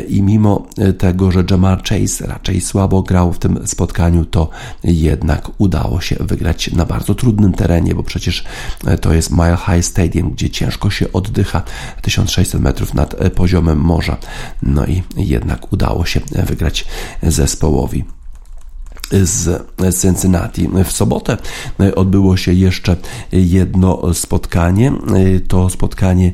[0.07, 0.54] i mimo
[0.97, 4.49] tego, że Jamar Chase raczej słabo grał w tym spotkaniu, to
[4.83, 8.43] jednak udało się wygrać na bardzo trudnym terenie, bo przecież
[9.01, 11.61] to jest Mile High Stadium, gdzie ciężko się oddycha
[12.01, 14.17] 1600 metrów nad poziomem morza.
[14.61, 16.85] No i jednak udało się wygrać
[17.23, 18.03] zespołowi
[19.11, 19.67] z
[20.01, 20.69] Cincinnati.
[20.85, 21.37] W sobotę
[21.95, 22.95] odbyło się jeszcze
[23.31, 24.91] jedno spotkanie.
[25.47, 26.31] To spotkanie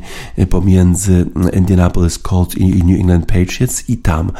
[0.50, 4.32] pomiędzy Indianapolis Colts i New England Patriots i tam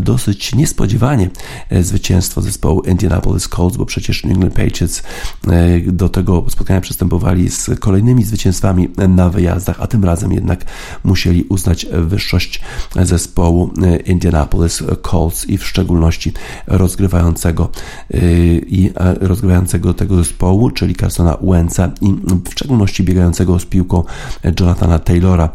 [0.00, 1.30] dosyć niespodziewanie
[1.80, 5.02] zwycięstwo zespołu Indianapolis Colts, bo przecież New England Patriots
[5.86, 10.64] do tego spotkania przystępowali z kolejnymi zwycięstwami na wyjazdach, a tym razem jednak
[11.04, 12.60] musieli uznać wyższość
[13.02, 13.70] zespołu
[14.06, 16.32] Indianapolis Colts i w szczególności
[16.66, 17.70] rozgrywającego
[18.66, 18.90] i
[19.20, 22.12] rozgrywającego tego zespołu, czyli Carsona Wentza i
[22.44, 24.04] w szczególności biegającego z piłką
[24.60, 25.48] Jonathana Taylora,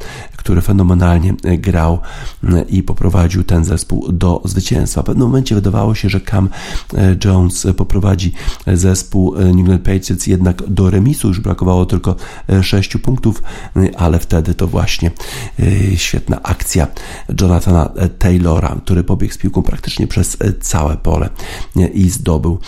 [0.46, 2.00] który fenomenalnie e, grał
[2.44, 5.02] e, i poprowadził ten zespół do zwycięstwa.
[5.02, 6.50] W pewnym momencie wydawało się, że Cam
[6.94, 8.34] e, Jones poprowadzi
[8.68, 12.16] zespół New England Patriots jednak do remisu, już brakowało tylko
[12.62, 13.44] 6 punktów,
[13.98, 15.12] ale wtedy to właśnie
[15.96, 16.88] świetna akcja
[17.42, 21.30] Jonathana Taylora, który pobiegł z piłką praktycznie przez całe pole
[21.94, 22.60] i zdobył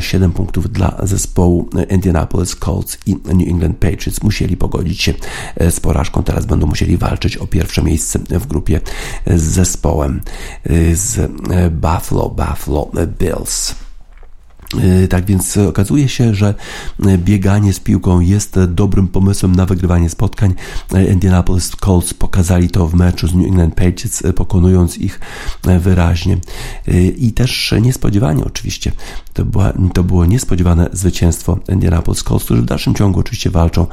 [0.00, 4.22] 7 punktów dla zespołu Indianapolis Colts i New England Patriots.
[4.22, 5.14] Musieli pogodzić się
[5.70, 8.80] z porażką, teraz będą musieli walczyć o pierwsze miejsce w grupie
[9.26, 10.20] z zespołem
[10.92, 11.32] z
[11.70, 13.87] Buffalo, Buffalo Bills.
[14.74, 16.54] Y, tak więc okazuje się, że
[17.18, 20.54] bieganie z piłką jest dobrym pomysłem na wygrywanie spotkań.
[21.12, 25.20] Indianapolis Colts pokazali to w meczu z New England Patriots, pokonując ich
[25.80, 26.38] wyraźnie.
[26.88, 28.92] Y, I też niespodziewanie oczywiście.
[29.32, 33.86] To, była, to było niespodziewane zwycięstwo Indianapolis Colts, którzy w dalszym ciągu oczywiście walczą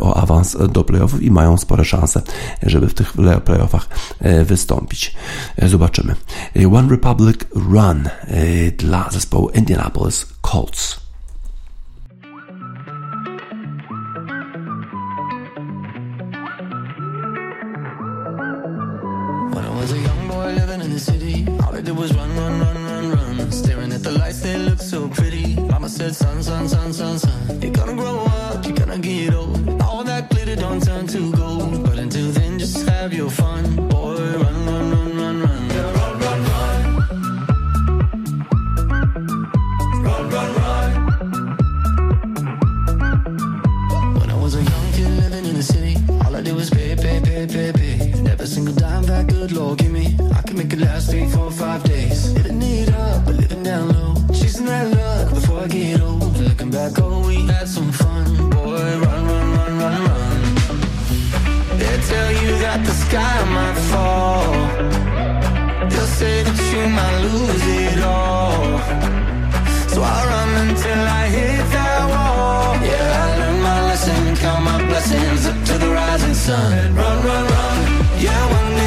[0.00, 2.22] o awans do playoffów i mają spore szanse,
[2.62, 3.12] żeby w tych
[3.44, 3.88] playoffach
[4.44, 5.14] wystąpić.
[5.62, 6.14] Zobaczymy.
[6.72, 8.08] One Republic Run
[8.78, 10.98] dla zespołu Indianapolis Colts.
[19.54, 22.36] When I was a young boy living in the city, all I did was run,
[22.36, 23.52] run, run, run, run.
[23.52, 25.56] Staring at the lights, they looked so pretty.
[25.56, 27.60] Mama said, son, son, son, son, son.
[49.22, 50.16] Good Lord, give me.
[50.34, 52.32] I can make it last three, four, five days.
[52.34, 54.14] Living it up, but living down low.
[54.32, 56.36] Chasing that luck before I get old.
[56.38, 58.50] Looking back, oh, we had some fun.
[58.50, 60.40] Boy, run, run, run, run, run.
[61.78, 64.52] They tell you that the sky might fall.
[65.90, 68.78] They'll say that you might lose it all.
[69.92, 72.74] So I run until I hit that wall.
[72.90, 76.94] Yeah, I learned my lesson, count my blessings up to the rising sun.
[76.94, 77.78] Run, run, run.
[78.18, 78.85] Yeah, one day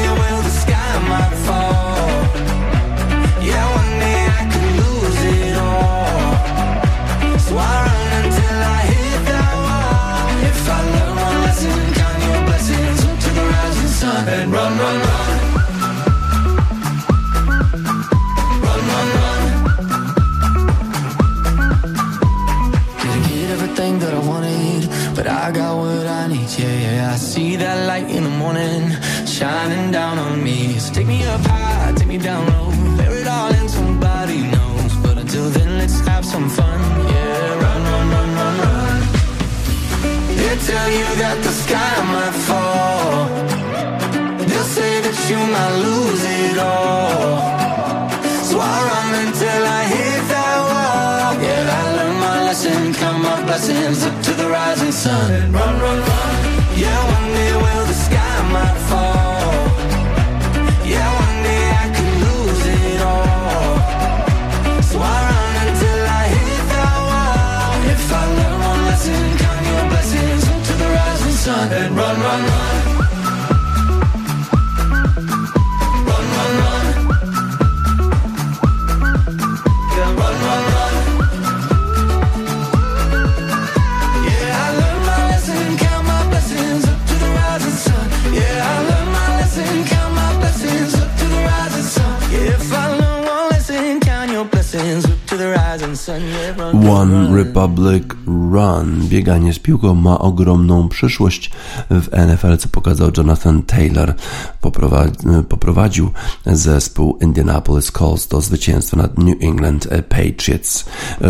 [99.30, 101.50] Bieganie z piłką ma ogromną przyszłość
[101.90, 104.14] w NFL, co pokazał Jonathan Taylor.
[104.60, 106.10] Poprowadzi- Poprowadził
[106.46, 110.84] zespół Indianapolis Colts do zwycięstwa nad New England Patriots.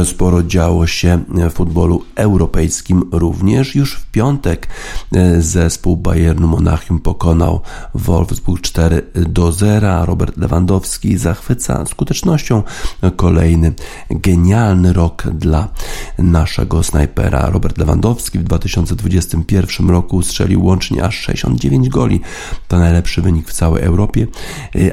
[0.04, 3.74] Sporo działo się w futbolu europejskim również.
[3.74, 4.68] Już w piątek
[5.38, 7.60] zespół Bayernu Monachium pokonał
[7.94, 10.06] Wolfsburg 4 do 0.
[10.06, 12.62] Robert Lewandowski zachwyca skutecznością.
[13.16, 13.72] Kolejny
[14.10, 15.68] genialny rok dla
[16.18, 17.50] naszego snajpera.
[17.50, 22.20] Robert Lewandowski w 2021 roku strzelił łącznie aż 69 goli.
[22.68, 24.26] To najlepszy wynik w całej Europie,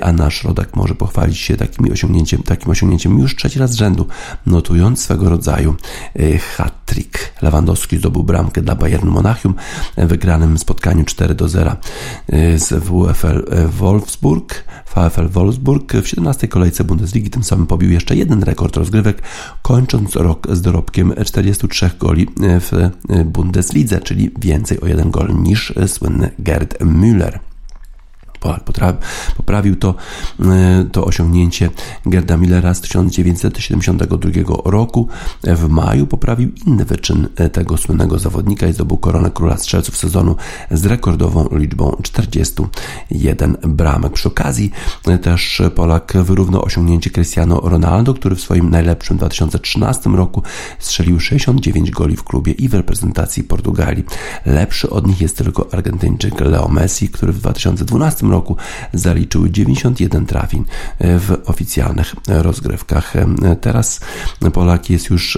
[0.01, 4.07] a nasz rodak może pochwalić się takim osiągnięciem, takim osiągnięciem już trzeci raz z rzędu,
[4.45, 5.75] notując swego rodzaju
[6.55, 7.17] hat-trick.
[7.41, 9.53] Lewandowski zdobył bramkę dla Bayernu Monachium
[9.97, 11.75] w wygranym spotkaniu 4 do 0
[12.57, 14.63] z WFL Wolfsburg.
[14.95, 19.21] VfL Wolfsburg w 17 kolejce Bundesligi tym samym pobił jeszcze jeden rekord rozgrywek,
[19.61, 22.89] kończąc rok z dorobkiem 43 goli w
[23.25, 27.39] Bundeslidze, czyli więcej o jeden gol niż słynny Gerd Müller.
[29.38, 29.95] Poprawił to,
[30.91, 31.69] to osiągnięcie
[32.05, 34.31] Gerda Millera z 1972
[34.65, 35.07] roku.
[35.43, 40.35] W maju poprawił inny wyczyn tego słynnego zawodnika i zdobył koronę króla strzelców sezonu
[40.71, 44.13] z rekordową liczbą 41 bramek.
[44.13, 44.71] Przy okazji
[45.21, 50.43] też Polak wyrównał osiągnięcie Cristiano Ronaldo, który w swoim najlepszym 2013 roku
[50.79, 54.03] strzelił 69 goli w klubie i w reprezentacji Portugalii.
[54.45, 58.55] Lepszy od nich jest tylko Argentyńczyk Leo Messi, który w 2012 roku
[58.93, 60.65] zaliczył 91 trafień
[60.99, 63.13] w oficjalnych rozgrywkach.
[63.61, 63.99] Teraz
[64.53, 65.38] Polak jest już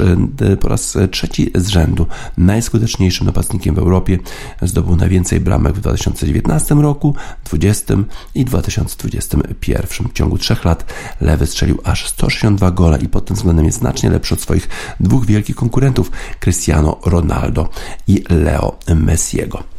[0.62, 2.06] po raz trzeci z rzędu
[2.38, 4.20] najskuteczniejszym napastnikiem w Europie.
[4.62, 7.16] Zdobył najwięcej bramek w 2019 roku,
[7.46, 7.96] 2020
[8.36, 10.08] i 2021.
[10.08, 14.10] W ciągu trzech lat Lewy strzelił aż 162 gola i pod tym względem jest znacznie
[14.10, 14.68] lepszy od swoich
[15.00, 17.70] dwóch wielkich konkurentów Cristiano Ronaldo
[18.08, 19.79] i Leo Messiego.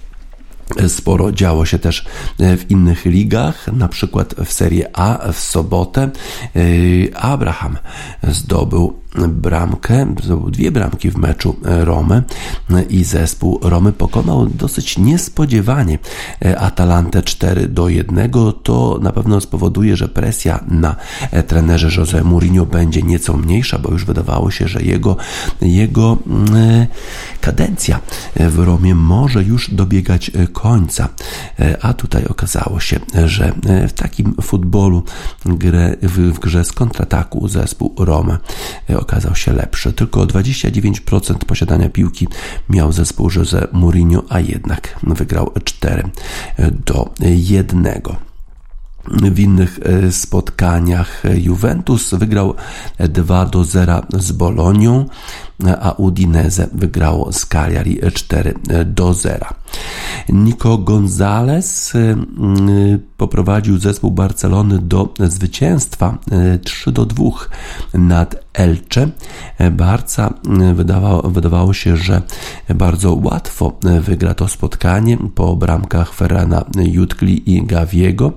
[0.88, 2.06] Sporo działo się też
[2.38, 6.10] w innych ligach, na przykład w Serie A w sobotę
[7.14, 7.78] Abraham
[8.22, 12.22] zdobył bramkę, zdobył dwie bramki w meczu Romy
[12.88, 15.98] i zespół Romy pokonał dosyć niespodziewanie
[16.58, 18.30] Atalantę 4 do 1.
[18.62, 20.96] To na pewno spowoduje, że presja na
[21.46, 25.16] trenerze Jose Mourinho będzie nieco mniejsza, bo już wydawało się, że jego,
[25.60, 26.16] jego
[27.40, 28.00] kadencja
[28.36, 30.59] w Romie może już dobiegać końca.
[31.82, 33.52] A tutaj okazało się, że
[33.88, 35.02] w takim futbolu
[35.44, 38.38] grę, w, w grze z kontrataku zespół Roma
[38.96, 39.92] okazał się lepszy.
[39.92, 42.28] Tylko 29% posiadania piłki
[42.68, 46.02] miał zespół Jose Mourinho, a jednak wygrał 4
[46.86, 47.88] do 1.
[49.08, 49.78] W innych
[50.11, 52.54] spotkaniach Juventus wygrał
[52.98, 55.06] 2 do 0 z Bolonią,
[55.80, 58.54] a Udinese wygrało z Cagliari 4
[58.86, 59.46] do 0.
[60.28, 61.92] Nico Gonzalez
[63.16, 66.18] poprowadził zespół Barcelony do zwycięstwa
[66.64, 67.24] 3 do 2
[67.94, 69.08] nad Elche.
[69.72, 70.34] Barca
[70.74, 72.22] wydawało, wydawało się, że
[72.74, 78.32] bardzo łatwo wygra to spotkanie po bramkach Ferrana Jutkli i Gaviego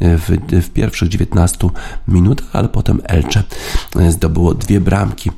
[0.00, 1.68] w, w pierwszych 19
[2.08, 3.42] minutach, ale potem Elche
[4.08, 5.30] zdobyło dwie bramki.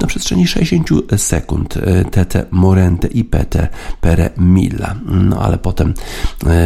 [0.00, 1.78] Na przestrzeni 60 sekund
[2.10, 3.68] Tete Morente i Pete
[4.00, 4.94] Pere Milla.
[5.04, 5.94] No ale potem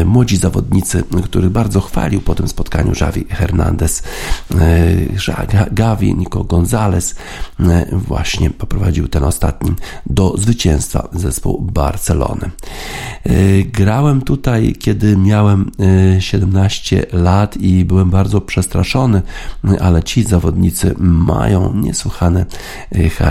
[0.05, 4.03] młodzi zawodnicy, których bardzo chwalił po tym spotkaniu Javi Hernandez,
[5.72, 7.14] Gavi, Nico Gonzalez
[7.92, 9.74] właśnie poprowadził ten ostatni
[10.07, 12.51] do zwycięstwa zespołu Barcelony.
[13.72, 15.70] Grałem tutaj, kiedy miałem
[16.18, 19.22] 17 lat i byłem bardzo przestraszony,
[19.80, 22.47] ale ci zawodnicy mają niesłychany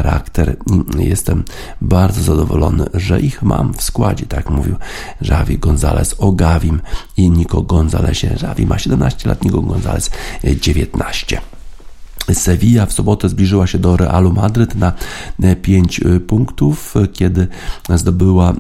[0.06, 0.56] charakter
[0.99, 1.43] i jestem
[1.82, 4.76] bardzo zadowolony, że ich mam w składzie, tak mówił
[5.22, 6.82] Javi Gonzalez o Gavim
[7.18, 8.36] i Nico Gonzalesie.
[8.41, 10.12] Javi ma 17 lat, Nico Gonzalez
[10.43, 11.41] 19.
[12.34, 14.93] Sevilla w sobotę zbliżyła się do Realu Madryt na
[15.61, 17.47] 5 e, punktów, kiedy
[17.89, 18.55] zdobyła e,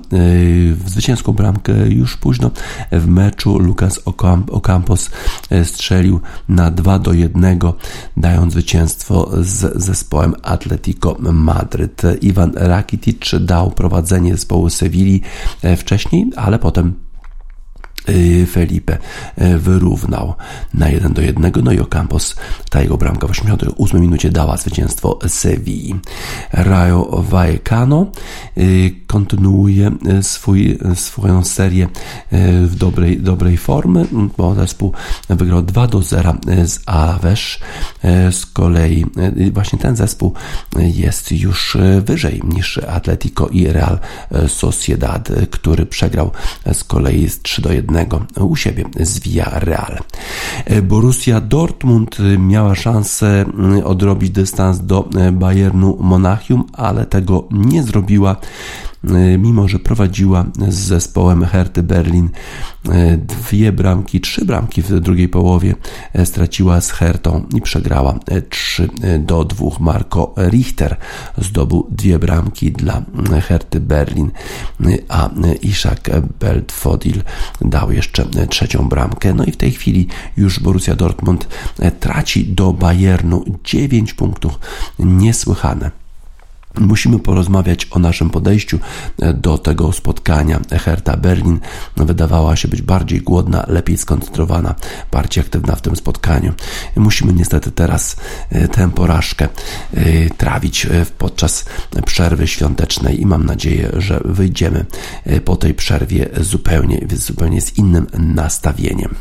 [0.85, 2.51] zwycięską bramkę już późno
[2.91, 3.59] w meczu.
[3.59, 3.99] Lucas
[4.51, 5.09] Ocampos
[5.49, 7.59] e, strzelił na 2 do 1,
[8.17, 12.01] dając zwycięstwo z zespołem Atletico Madryt.
[12.21, 15.21] Iwan Rakitic dał prowadzenie zespołu Sewilli
[15.77, 17.04] wcześniej, ale potem
[18.51, 18.97] Felipe
[19.41, 20.33] y, wyrównał
[20.73, 21.51] na 1 do 1.
[21.63, 22.35] No i Ocampos,
[22.69, 25.95] ta jego bramka w 88 minucie dała zwycięstwo Sewilli.
[26.53, 28.11] Rayo Vallecano
[28.57, 29.91] y, kontynuuje
[30.21, 31.87] swój, swoją serię
[32.65, 34.05] w dobrej, dobrej formy,
[34.37, 34.93] bo zespół
[35.29, 36.33] wygrał 2 do 0
[36.65, 37.59] z Aves.
[38.31, 39.05] Z kolei
[39.53, 40.33] właśnie ten zespół
[40.77, 43.99] jest już wyżej niż Atletico i Real
[44.47, 46.31] Sociedad, który przegrał
[46.73, 47.94] z kolei z 3 do 1
[48.39, 49.97] u siebie z Villarreal.
[50.83, 58.35] Borussia Dortmund miała szansę mm, odrobić dystans do Bayernu Monachium, ale tego nie zrobiła.
[59.09, 62.29] E, mimo że prowadziła z zespołem Herty Berlin
[62.89, 65.75] e, dwie bramki, trzy bramki w drugiej połowie
[66.13, 68.89] e, straciła z Hertą i przegrała 3
[69.19, 69.65] do 2.
[69.79, 70.95] Marco Richter
[71.37, 73.01] zdobył dwie bramki dla
[73.47, 74.31] Herty Berlin,
[75.09, 75.29] a
[75.61, 77.23] Ishak Beltfodil
[77.61, 79.33] dał jeszcze trzecią bramkę.
[79.33, 81.47] No i w tej chwili już Borussia Dortmund
[81.99, 84.59] traci do Bayernu 9 punktów.
[84.99, 86.04] Niesłychane.
[86.79, 88.79] Musimy porozmawiać o naszym podejściu
[89.21, 90.59] e, do tego spotkania.
[90.71, 91.59] Hertha Berlin
[91.97, 94.75] wydawała się być bardziej głodna, lepiej skoncentrowana,
[95.11, 96.53] bardziej aktywna w tym spotkaniu.
[96.95, 98.15] Musimy niestety teraz
[98.49, 99.47] e, tę porażkę
[99.93, 101.65] e, trawić podczas
[102.05, 104.85] przerwy świątecznej i mam nadzieję, że wyjdziemy
[105.45, 109.15] po tej przerwie zupełnie, zupełnie z innym nastawieniem.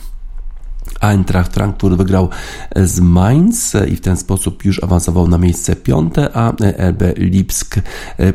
[1.05, 2.29] Eintracht Frankfurt wygrał
[2.77, 6.53] z Mainz i w ten sposób już awansował na miejsce piąte, a
[6.91, 7.81] RB Lipsk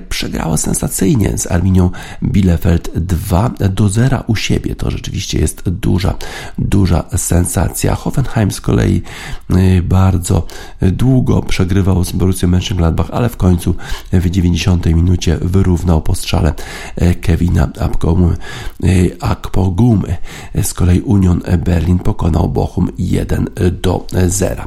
[0.09, 1.89] przegrała sensacyjnie z Arminią
[2.23, 4.75] Bielefeld 2 do 0 u siebie.
[4.75, 6.13] To rzeczywiście jest duża,
[6.57, 7.95] duża sensacja.
[7.95, 9.01] Hoffenheim z kolei
[9.83, 10.47] bardzo
[10.81, 13.75] długo przegrywał z Borussią Mönchengladbach, ale w końcu
[14.13, 16.53] w 90 minucie wyrównał po strzale
[17.21, 17.69] Kevina
[19.19, 20.17] Akpogumy.
[20.63, 23.49] Z kolei Union Berlin pokonał Bochum 1
[23.81, 24.63] do 0.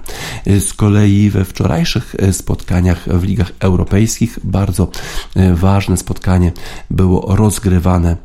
[0.46, 4.88] Z kolei we wczorajszych spotkaniach w ligach europejskich bardzo
[5.54, 6.52] ważne spotkanie
[6.90, 8.16] było rozgrywane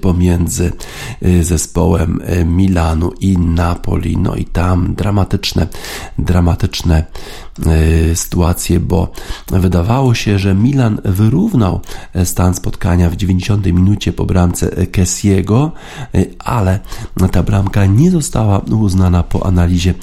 [0.00, 0.72] pomiędzy
[1.42, 4.16] zespołem Milanu i Napoli.
[4.16, 5.66] No i tam dramatyczne,
[6.18, 7.04] dramatyczne E,
[8.14, 9.12] sytuację, bo
[9.50, 11.80] wydawało się, że Milan wyrównał
[12.24, 15.72] stan spotkania w 90 minucie po bramce Kessiego,
[16.14, 16.80] e, ale
[17.32, 19.94] ta bramka nie została uznana po analizie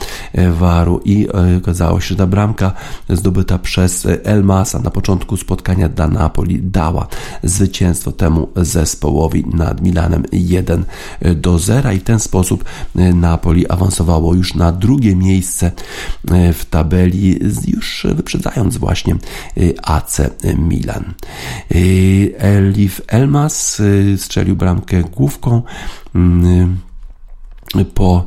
[0.52, 2.72] waru i e, okazało się, że ta bramka
[3.10, 7.08] zdobyta przez Elmasa na początku spotkania dla Napoli dała
[7.44, 10.86] zwycięstwo temu zespołowi nad Milanem 1
[11.36, 12.64] do 0 i w ten sposób
[13.14, 15.72] Napoli awansowało już na drugie miejsce
[16.54, 19.16] w tabeli już wyprzedzając właśnie
[19.58, 20.22] y, AC
[20.58, 21.14] Milan.
[21.76, 25.62] Y, Elif Elmas y, strzelił bramkę główką
[26.16, 26.78] mm,
[27.94, 28.26] po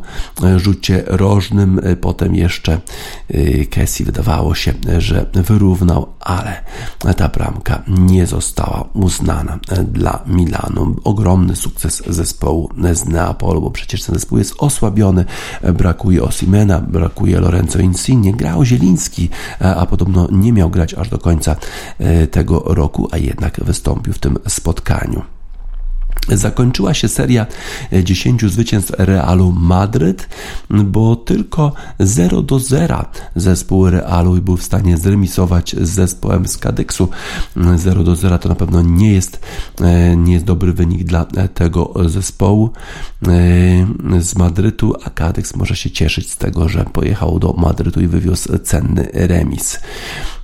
[0.57, 2.81] rzucie rożnym, potem jeszcze
[3.71, 6.63] Kessi wydawało się, że wyrównał, ale
[7.17, 9.59] ta bramka nie została uznana
[9.93, 10.97] dla Milanu.
[11.05, 15.25] Ogromny sukces zespołu z Neapolu, bo przecież ten zespół jest osłabiony,
[15.75, 19.29] brakuje Osimena, brakuje Lorenzo Insigne, grał Zieliński,
[19.61, 21.57] a podobno nie miał grać aż do końca
[22.31, 25.23] tego roku, a jednak wystąpił w tym spotkaniu.
[26.29, 27.47] Zakończyła się seria
[28.05, 30.29] 10 zwycięstw Realu Madryt,
[30.71, 33.05] bo tylko 0 do 0
[33.37, 37.09] zespół Realu był w stanie zremisować z zespołem z Kadyksu.
[37.77, 39.41] 0 do 0 to na pewno nie jest,
[39.81, 42.71] e, nie jest dobry wynik dla tego zespołu
[43.23, 43.29] e,
[44.21, 48.59] z Madrytu, a Kadyks może się cieszyć z tego, że pojechał do Madrytu i wywiózł
[48.59, 49.81] cenny remis.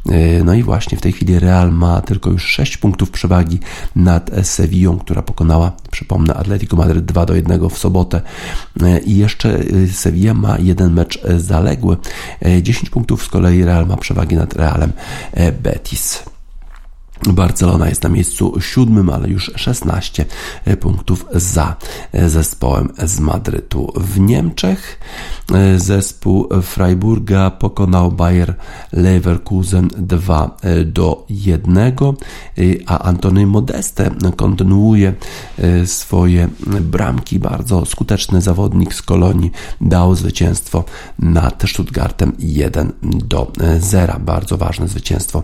[0.06, 3.58] E, no i właśnie w tej chwili Real ma tylko już 6 punktów przewagi
[3.96, 8.20] nad Sevillą, która pokonała, przypomnę, Atletico Madryt 2 do 1 w sobotę.
[8.82, 11.96] E, I jeszcze e, Sevilla ma jeden mecz zaległy.
[12.62, 14.92] 10 punktów z kolei Real ma przewagi nad Realem
[15.62, 16.22] Betis.
[17.26, 20.24] Barcelona jest na miejscu siódmym, ale już 16
[20.80, 21.76] punktów za
[22.26, 23.92] zespołem z Madrytu.
[23.96, 25.00] W Niemczech
[25.76, 28.54] zespół Freiburga pokonał Bayer
[28.92, 30.56] Leverkusen 2
[30.86, 31.92] do 1,
[32.86, 35.14] a Antony Modeste kontynuuje
[35.84, 36.48] swoje
[36.80, 37.38] bramki.
[37.38, 39.50] Bardzo skuteczny zawodnik z Kolonii
[39.80, 40.84] dał zwycięstwo
[41.18, 44.18] nad Stuttgartem 1 do 0.
[44.20, 45.42] Bardzo ważne zwycięstwo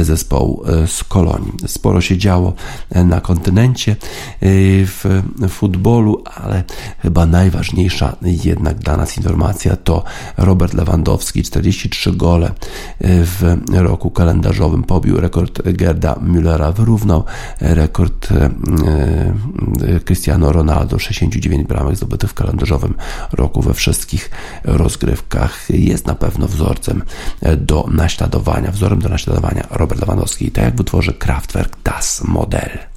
[0.00, 1.52] zespołu z Kolonii.
[1.66, 2.52] Sporo się działo
[2.90, 3.96] e, na kontynencie e,
[4.86, 6.64] w futbolu, ale
[6.98, 10.04] chyba najważniejsza jednak dla nas informacja to
[10.36, 12.52] Robert Lewandowski, 43 gole e,
[13.00, 17.24] w roku kalendarzowym, pobił rekord Gerda Müllera, wyrównał
[17.60, 18.28] rekord
[20.04, 22.94] Cristiano Ronaldo, 69 bramek zdobytych w kalendarzowym
[23.32, 24.30] roku we wszystkich
[24.64, 25.70] rozgrywkach.
[25.70, 27.02] Jest na pewno wzorcem
[27.56, 30.21] do naśladowania, wzorem do naśladowania Robert Lewandowski.
[30.50, 32.91] Tak jak w utworze Kraftwerk Das Modell.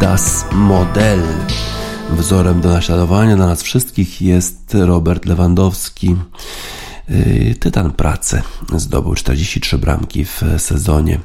[0.00, 1.22] Das Modell.
[2.10, 6.16] Wzorem do naśladowania dla nas wszystkich jest Robert Lewandowski.
[7.10, 8.42] Y, tytan pracy
[8.76, 11.20] zdobył 43 bramki w sezonie,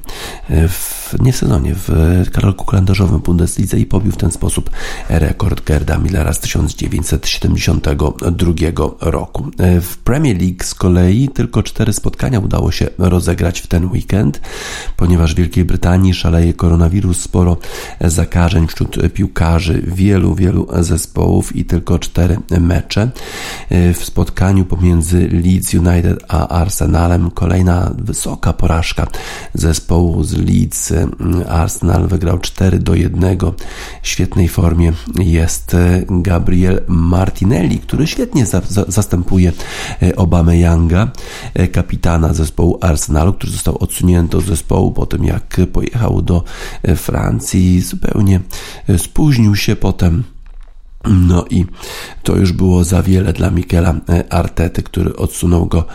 [0.49, 0.67] y,
[1.11, 1.89] w, nie w sezonie, w
[2.31, 4.69] karolku kalendarzowym Bundeslidze i pobił w ten sposób
[5.09, 8.53] rekord Gerda Millera z 1972
[9.01, 9.51] roku.
[9.77, 14.41] Y, w Premier League z kolei tylko cztery spotkania udało się rozegrać w ten weekend,
[14.97, 17.57] ponieważ w Wielkiej Brytanii szaleje koronawirus, sporo
[18.01, 23.11] zakażeń wśród piłkarzy, wielu, wielu zespołów i tylko cztery mecze.
[23.71, 27.31] W spotkaniu pomiędzy Leeds United a Arsenalem.
[27.31, 29.07] Kolejna wysoka porażka
[29.53, 30.93] zespołu z Leeds.
[31.49, 33.37] Arsenal wygrał 4 do 1.
[34.01, 35.75] W świetnej formie jest
[36.09, 39.51] Gabriel Martinelli, który świetnie za, za, zastępuje
[40.15, 41.11] Obamy Younga,
[41.71, 46.43] kapitana zespołu Arsenalu, który został odsunięty od zespołu po tym, jak pojechał do
[46.95, 47.81] Francji.
[47.81, 48.39] Zupełnie
[48.97, 50.23] spóźnił się potem
[51.09, 51.65] no i
[52.23, 55.85] to już było za wiele dla Mikela e, Artety, który odsunął go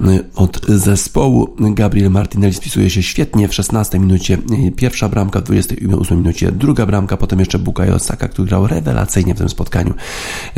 [0.00, 0.04] e,
[0.34, 1.56] od zespołu.
[1.58, 4.38] Gabriel Martinelli spisuje się świetnie w 16 minucie.
[4.66, 9.34] E, pierwsza bramka, w 28 minucie druga bramka, potem jeszcze Bukayo Saka, który grał rewelacyjnie
[9.34, 9.94] w tym spotkaniu.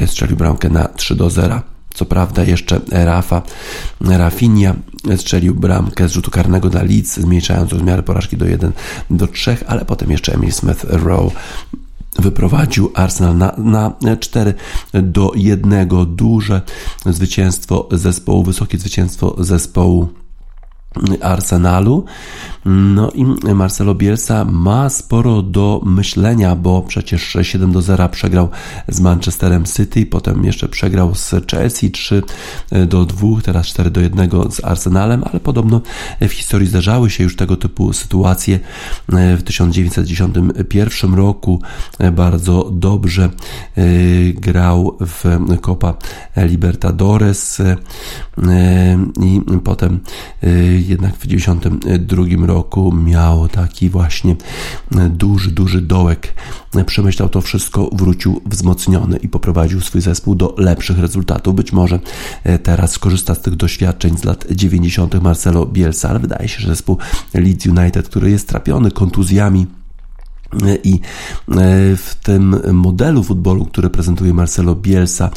[0.07, 1.61] Strzelił bramkę na 3 do 0.
[1.95, 3.43] Co prawda jeszcze Rafa
[4.01, 4.75] Rafinha
[5.17, 8.73] strzelił bramkę z rzutu karnego dla Leeds, zmniejszając rozmiary porażki do 1
[9.11, 11.31] do 3, ale potem jeszcze Emil Smith Rowe
[12.19, 14.55] wyprowadził Arsenal na, na 4
[14.93, 16.63] do 1 duże
[17.07, 20.09] zwycięstwo zespołu, wysokie zwycięstwo zespołu
[21.23, 22.05] Arsenalu.
[22.65, 23.25] No i
[23.55, 28.49] Marcelo Bielsa ma sporo do myślenia, bo przecież 7 do 0 przegrał
[28.89, 32.23] z Manchesterem City, potem jeszcze przegrał z Chelsea 3
[32.87, 35.81] do 2, teraz 4 do 1 z Arsenalem, ale podobno
[36.21, 38.61] w historii zdarzały się już tego typu sytuacje.
[39.09, 41.63] W 1991 roku
[42.13, 43.31] bardzo dobrze
[43.77, 43.83] e,
[44.33, 45.95] grał w Copa
[46.37, 47.77] Libertadores e,
[49.21, 50.01] i potem
[50.43, 54.37] e, jednak w 1992 roku miał taki właśnie
[55.11, 56.35] duży, duży dołek.
[56.87, 61.55] Przemyślał to wszystko, wrócił wzmocniony i poprowadził swój zespół do lepszych rezultatów.
[61.55, 62.01] Być może
[62.45, 65.23] e, teraz skorzysta z tych doświadczeń z lat 90.
[65.23, 66.99] Marcelo Bielsa, ale wydaje się, że zespół
[67.35, 69.67] Leeds United, który jest trapiony kontuzjami,
[70.85, 71.01] i e,
[71.97, 75.31] w tym modelu futbolu, który prezentuje Marcelo Bielsa,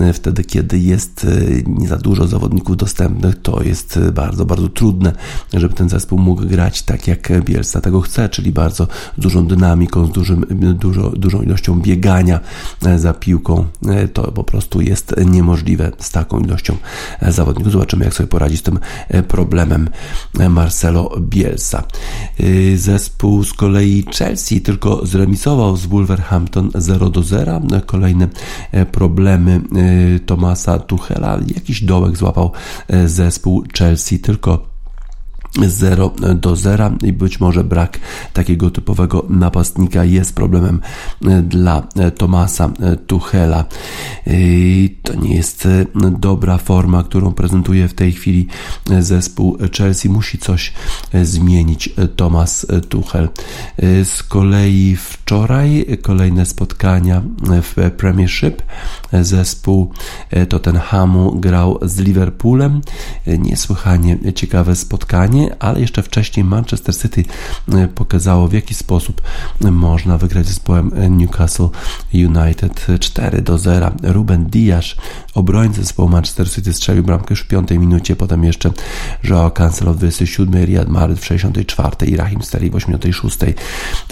[0.00, 1.28] e, wtedy kiedy jest e,
[1.66, 5.12] nie za dużo zawodników dostępnych, to jest bardzo, bardzo trudne,
[5.52, 8.86] żeby ten zespół mógł grać tak jak Bielsa tego chce, czyli bardzo
[9.18, 12.40] dużą dynamiką, z dużym, dużo, dużą ilością biegania
[12.96, 13.66] za piłką.
[14.12, 16.76] To po prostu jest niemożliwe z taką ilością
[17.28, 17.72] zawodników.
[17.72, 18.78] Zobaczymy, jak sobie poradzi z tym
[19.28, 19.88] problemem
[20.48, 21.84] Marcelo Bielsa.
[22.76, 27.60] Zespół z kolei Chelsea Chelsea tylko zremisował z Wolverhampton 0 do 0.
[27.86, 28.28] Kolejne
[28.72, 29.60] e, problemy
[30.16, 31.38] e, Tomasa Tuchela.
[31.54, 32.52] Jakiś dołek złapał
[32.88, 34.69] e, zespół Chelsea tylko
[35.58, 37.98] 0 do 0 i być może brak
[38.32, 40.80] takiego typowego napastnika jest problemem
[41.24, 43.64] e, dla e, Tomasa e, Tuchela.
[45.02, 45.68] To nie jest
[46.18, 48.46] dobra forma, którą prezentuje w tej chwili
[49.00, 50.08] zespół Chelsea.
[50.08, 50.72] Musi coś
[51.22, 53.28] zmienić Tomas Tuchel.
[54.04, 57.22] Z kolei wczoraj kolejne spotkania
[57.62, 58.62] w Premiership.
[59.12, 59.92] Zespół
[60.48, 62.80] Tottenhamu grał z Liverpoolem.
[63.26, 67.24] Niesłychanie ciekawe spotkanie ale jeszcze wcześniej Manchester City
[67.72, 69.22] e, pokazało w jaki sposób
[69.60, 71.68] można wygrać zespołem Newcastle
[72.14, 73.90] United 4 do 0.
[74.02, 74.84] Ruben Diaz,
[75.34, 78.72] obrońca zespołu Manchester City strzelił bramkę już w 5 minucie, potem jeszcze
[79.24, 83.38] Joao Cancelo w 27, Riyad Mahrez w 64 i Rahim Sterling w 86.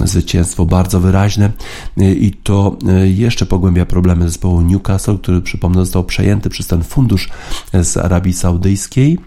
[0.04, 1.50] Zwycięstwo bardzo wyraźne
[1.96, 6.82] e, i to e, jeszcze pogłębia problemy zespołu Newcastle, który przypomnę został przejęty przez ten
[6.82, 7.28] fundusz
[7.82, 9.18] z Arabii Saudyjskiej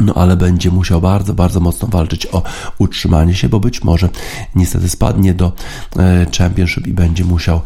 [0.00, 2.42] no ale będzie musiał bardzo, bardzo mocno walczyć o
[2.78, 4.08] utrzymanie się, bo być może
[4.54, 5.52] niestety spadnie do
[5.96, 7.60] e, Championship i będzie musiał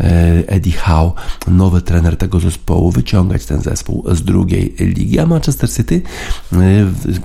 [0.00, 0.04] e,
[0.46, 1.12] Eddie Howe,
[1.48, 5.18] nowy trener tego zespołu, wyciągać ten zespół z drugiej ligi.
[5.18, 6.02] A Manchester City
[6.52, 6.58] e,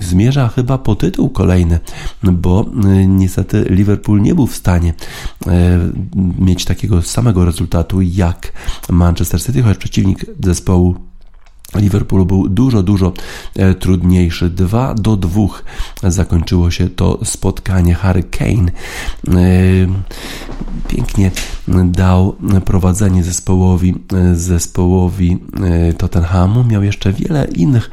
[0.00, 1.78] zmierza chyba po tytuł kolejny,
[2.22, 2.66] bo
[3.06, 4.94] niestety Liverpool nie był w stanie
[6.38, 8.52] mieć takiego samego rezultatu jak
[8.90, 11.05] Manchester City, choć przeciwnik zespołu
[11.74, 13.12] Liverpoolu był dużo, dużo
[13.56, 14.50] e, trudniejszy.
[14.50, 15.40] 2 do 2
[16.02, 17.94] zakończyło się to spotkanie.
[17.94, 18.70] Harry Kane
[19.28, 19.32] e,
[20.88, 21.30] pięknie
[21.84, 25.38] dał prowadzenie zespołowi, e, zespołowi
[25.98, 26.64] Tottenhamu.
[26.64, 27.90] Miał jeszcze wiele innych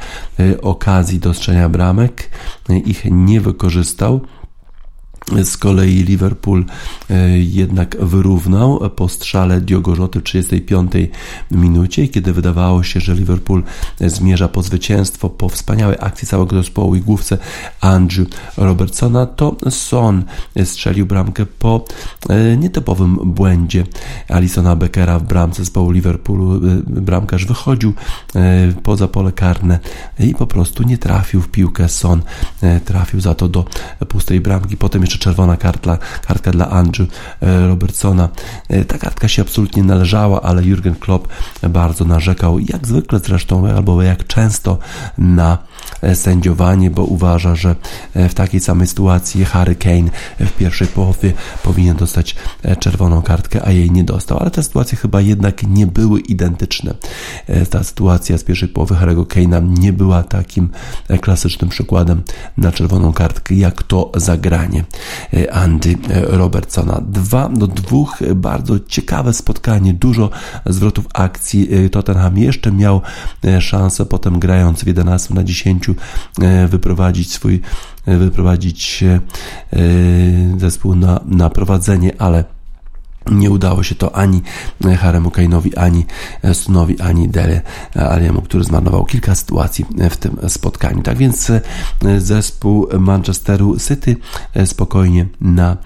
[0.62, 2.30] okazji do strzelania bramek.
[2.86, 4.22] Ich nie wykorzystał
[5.44, 6.66] Z kolei Liverpool
[7.10, 10.92] e, jednak wyrównał po strzale Diogo Jota w 35
[11.52, 13.64] minucie, kiedy wydawało się, że Liverpool
[14.00, 17.38] zmierza po zwycięstwo, po wspaniałej akcji całego zespołu i główce
[17.82, 20.24] Andrew Robertsona, to Son
[20.64, 21.86] strzelił bramkę po
[22.30, 23.84] e, nietypowym błędzie
[24.30, 26.56] Alisona Beckera w bramce zespołu Liverpoolu.
[26.56, 27.94] E, bramkarz wychodził
[28.84, 29.80] poza pole karne
[30.20, 31.90] i po prostu nie trafił w piłkę.
[31.90, 32.22] Son
[32.86, 33.66] trafił za to do
[34.08, 34.78] pustej bramki.
[34.78, 35.98] Potem jeszcze czerwona kartka,
[36.28, 37.10] kartka dla Andrew
[37.42, 38.30] e, Robertsona.
[38.70, 41.28] E, ta kartka się absolutnie należała, ale Jurgen Klopp
[41.70, 44.78] bardzo narzekał, jak zwykle zresztą, albo jak często
[45.18, 45.58] na
[46.14, 47.76] sędziowanie, bo uważa, że
[48.16, 50.10] w takiej samej sytuacji Harry Kane
[50.40, 52.36] w pierwszej połowie powinien dostać
[52.80, 54.38] czerwoną kartkę, a jej nie dostał.
[54.40, 56.94] Ale te sytuacje chyba jednak nie były identyczne.
[57.70, 60.70] Ta sytuacja z pierwszej połowy Harry'ego Kane'a nie była takim
[61.22, 62.22] klasycznym przykładem
[62.58, 64.84] na czerwoną kartkę, jak to zagranie
[65.52, 67.02] Andy Robertsona.
[67.08, 70.30] Dwa do dwóch, bardzo ciekawe spotkanie, dużo
[70.66, 71.70] zwrotów akcji.
[71.92, 73.02] Tottenham jeszcze miał
[73.60, 75.73] szansę potem grając w 11 na 10
[76.68, 77.62] wyprowadzić swój
[78.08, 79.04] wyprowadzić
[80.58, 82.44] zespół na, na prowadzenie, ale
[83.32, 84.42] nie udało się to ani
[84.98, 86.06] Haremu Kainowi, ani
[86.54, 87.62] Sunowi, ani Dele
[87.96, 91.02] Aliemu, który zmarnował kilka sytuacji w tym spotkaniu.
[91.02, 91.52] Tak więc
[92.18, 94.16] zespół Manchesteru City
[94.66, 95.78] spokojnie na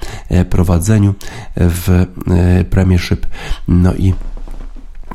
[0.49, 1.15] prowadzeniu
[1.55, 2.05] w
[2.69, 3.25] Premiership.
[3.67, 4.13] No i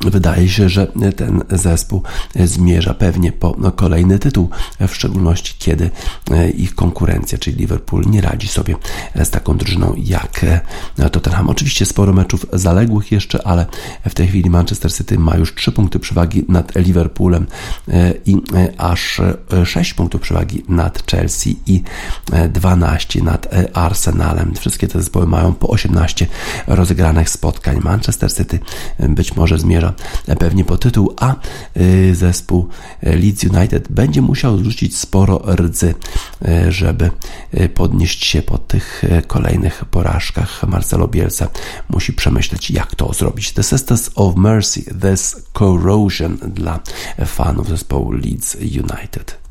[0.01, 2.03] Wydaje się, że ten zespół
[2.35, 4.49] zmierza pewnie po kolejny tytuł,
[4.87, 5.89] w szczególności kiedy
[6.31, 8.75] e, ich konkurencja, czyli Liverpool, nie radzi sobie
[9.15, 11.49] z taką drużyną jak e, Tottenham.
[11.49, 13.65] Oczywiście sporo meczów zaległych jeszcze, ale
[14.09, 17.47] w tej chwili Manchester City ma już 3 punkty przewagi nad Liverpoolem
[17.87, 18.37] e, i
[18.77, 19.21] aż
[19.65, 21.83] 6 punktów przewagi nad Chelsea i
[22.49, 24.53] 12 nad Arsenalem.
[24.59, 26.27] Wszystkie te zespoły mają po 18
[26.67, 27.79] rozegranych spotkań.
[27.83, 28.59] Manchester City
[28.99, 29.82] być może zmierza
[30.39, 31.35] pewnie po tytuł, a
[31.77, 32.67] y, zespół
[33.01, 35.95] Leeds United będzie musiał zrzucić sporo rdzy,
[36.47, 37.11] y, żeby
[37.53, 40.63] y, podnieść się po tych kolejnych porażkach.
[40.67, 41.47] Marcelo Bielsa
[41.89, 43.51] musi przemyśleć, jak to zrobić.
[43.51, 46.79] The Sisters of Mercy, This Corrosion dla
[47.25, 49.43] fanów zespołu Leeds United.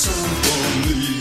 [0.00, 1.19] someone leave.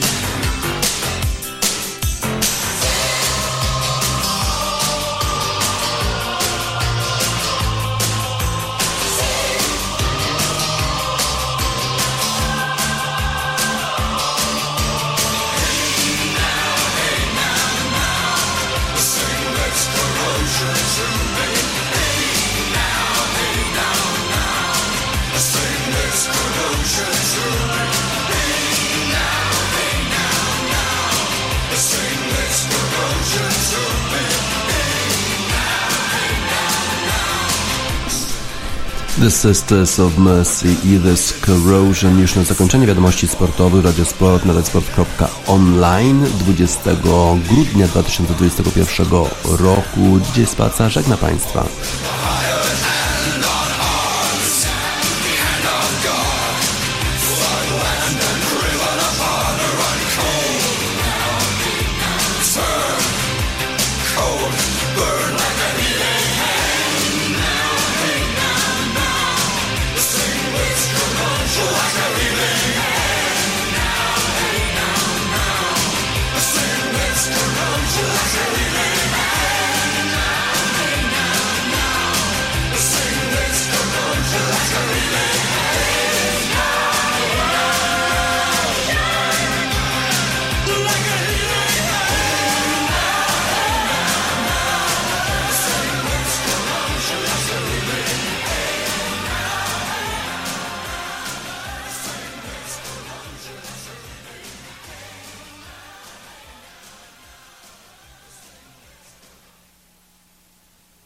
[39.31, 42.19] Sisters of Mercy i This Corrosion.
[42.19, 46.91] Już na zakończenie wiadomości sportowych Radiosport na radiosport.online 20
[47.49, 49.07] grudnia 2021
[49.43, 50.19] roku.
[50.25, 51.65] Dzisiaj Spaca żegna Państwa.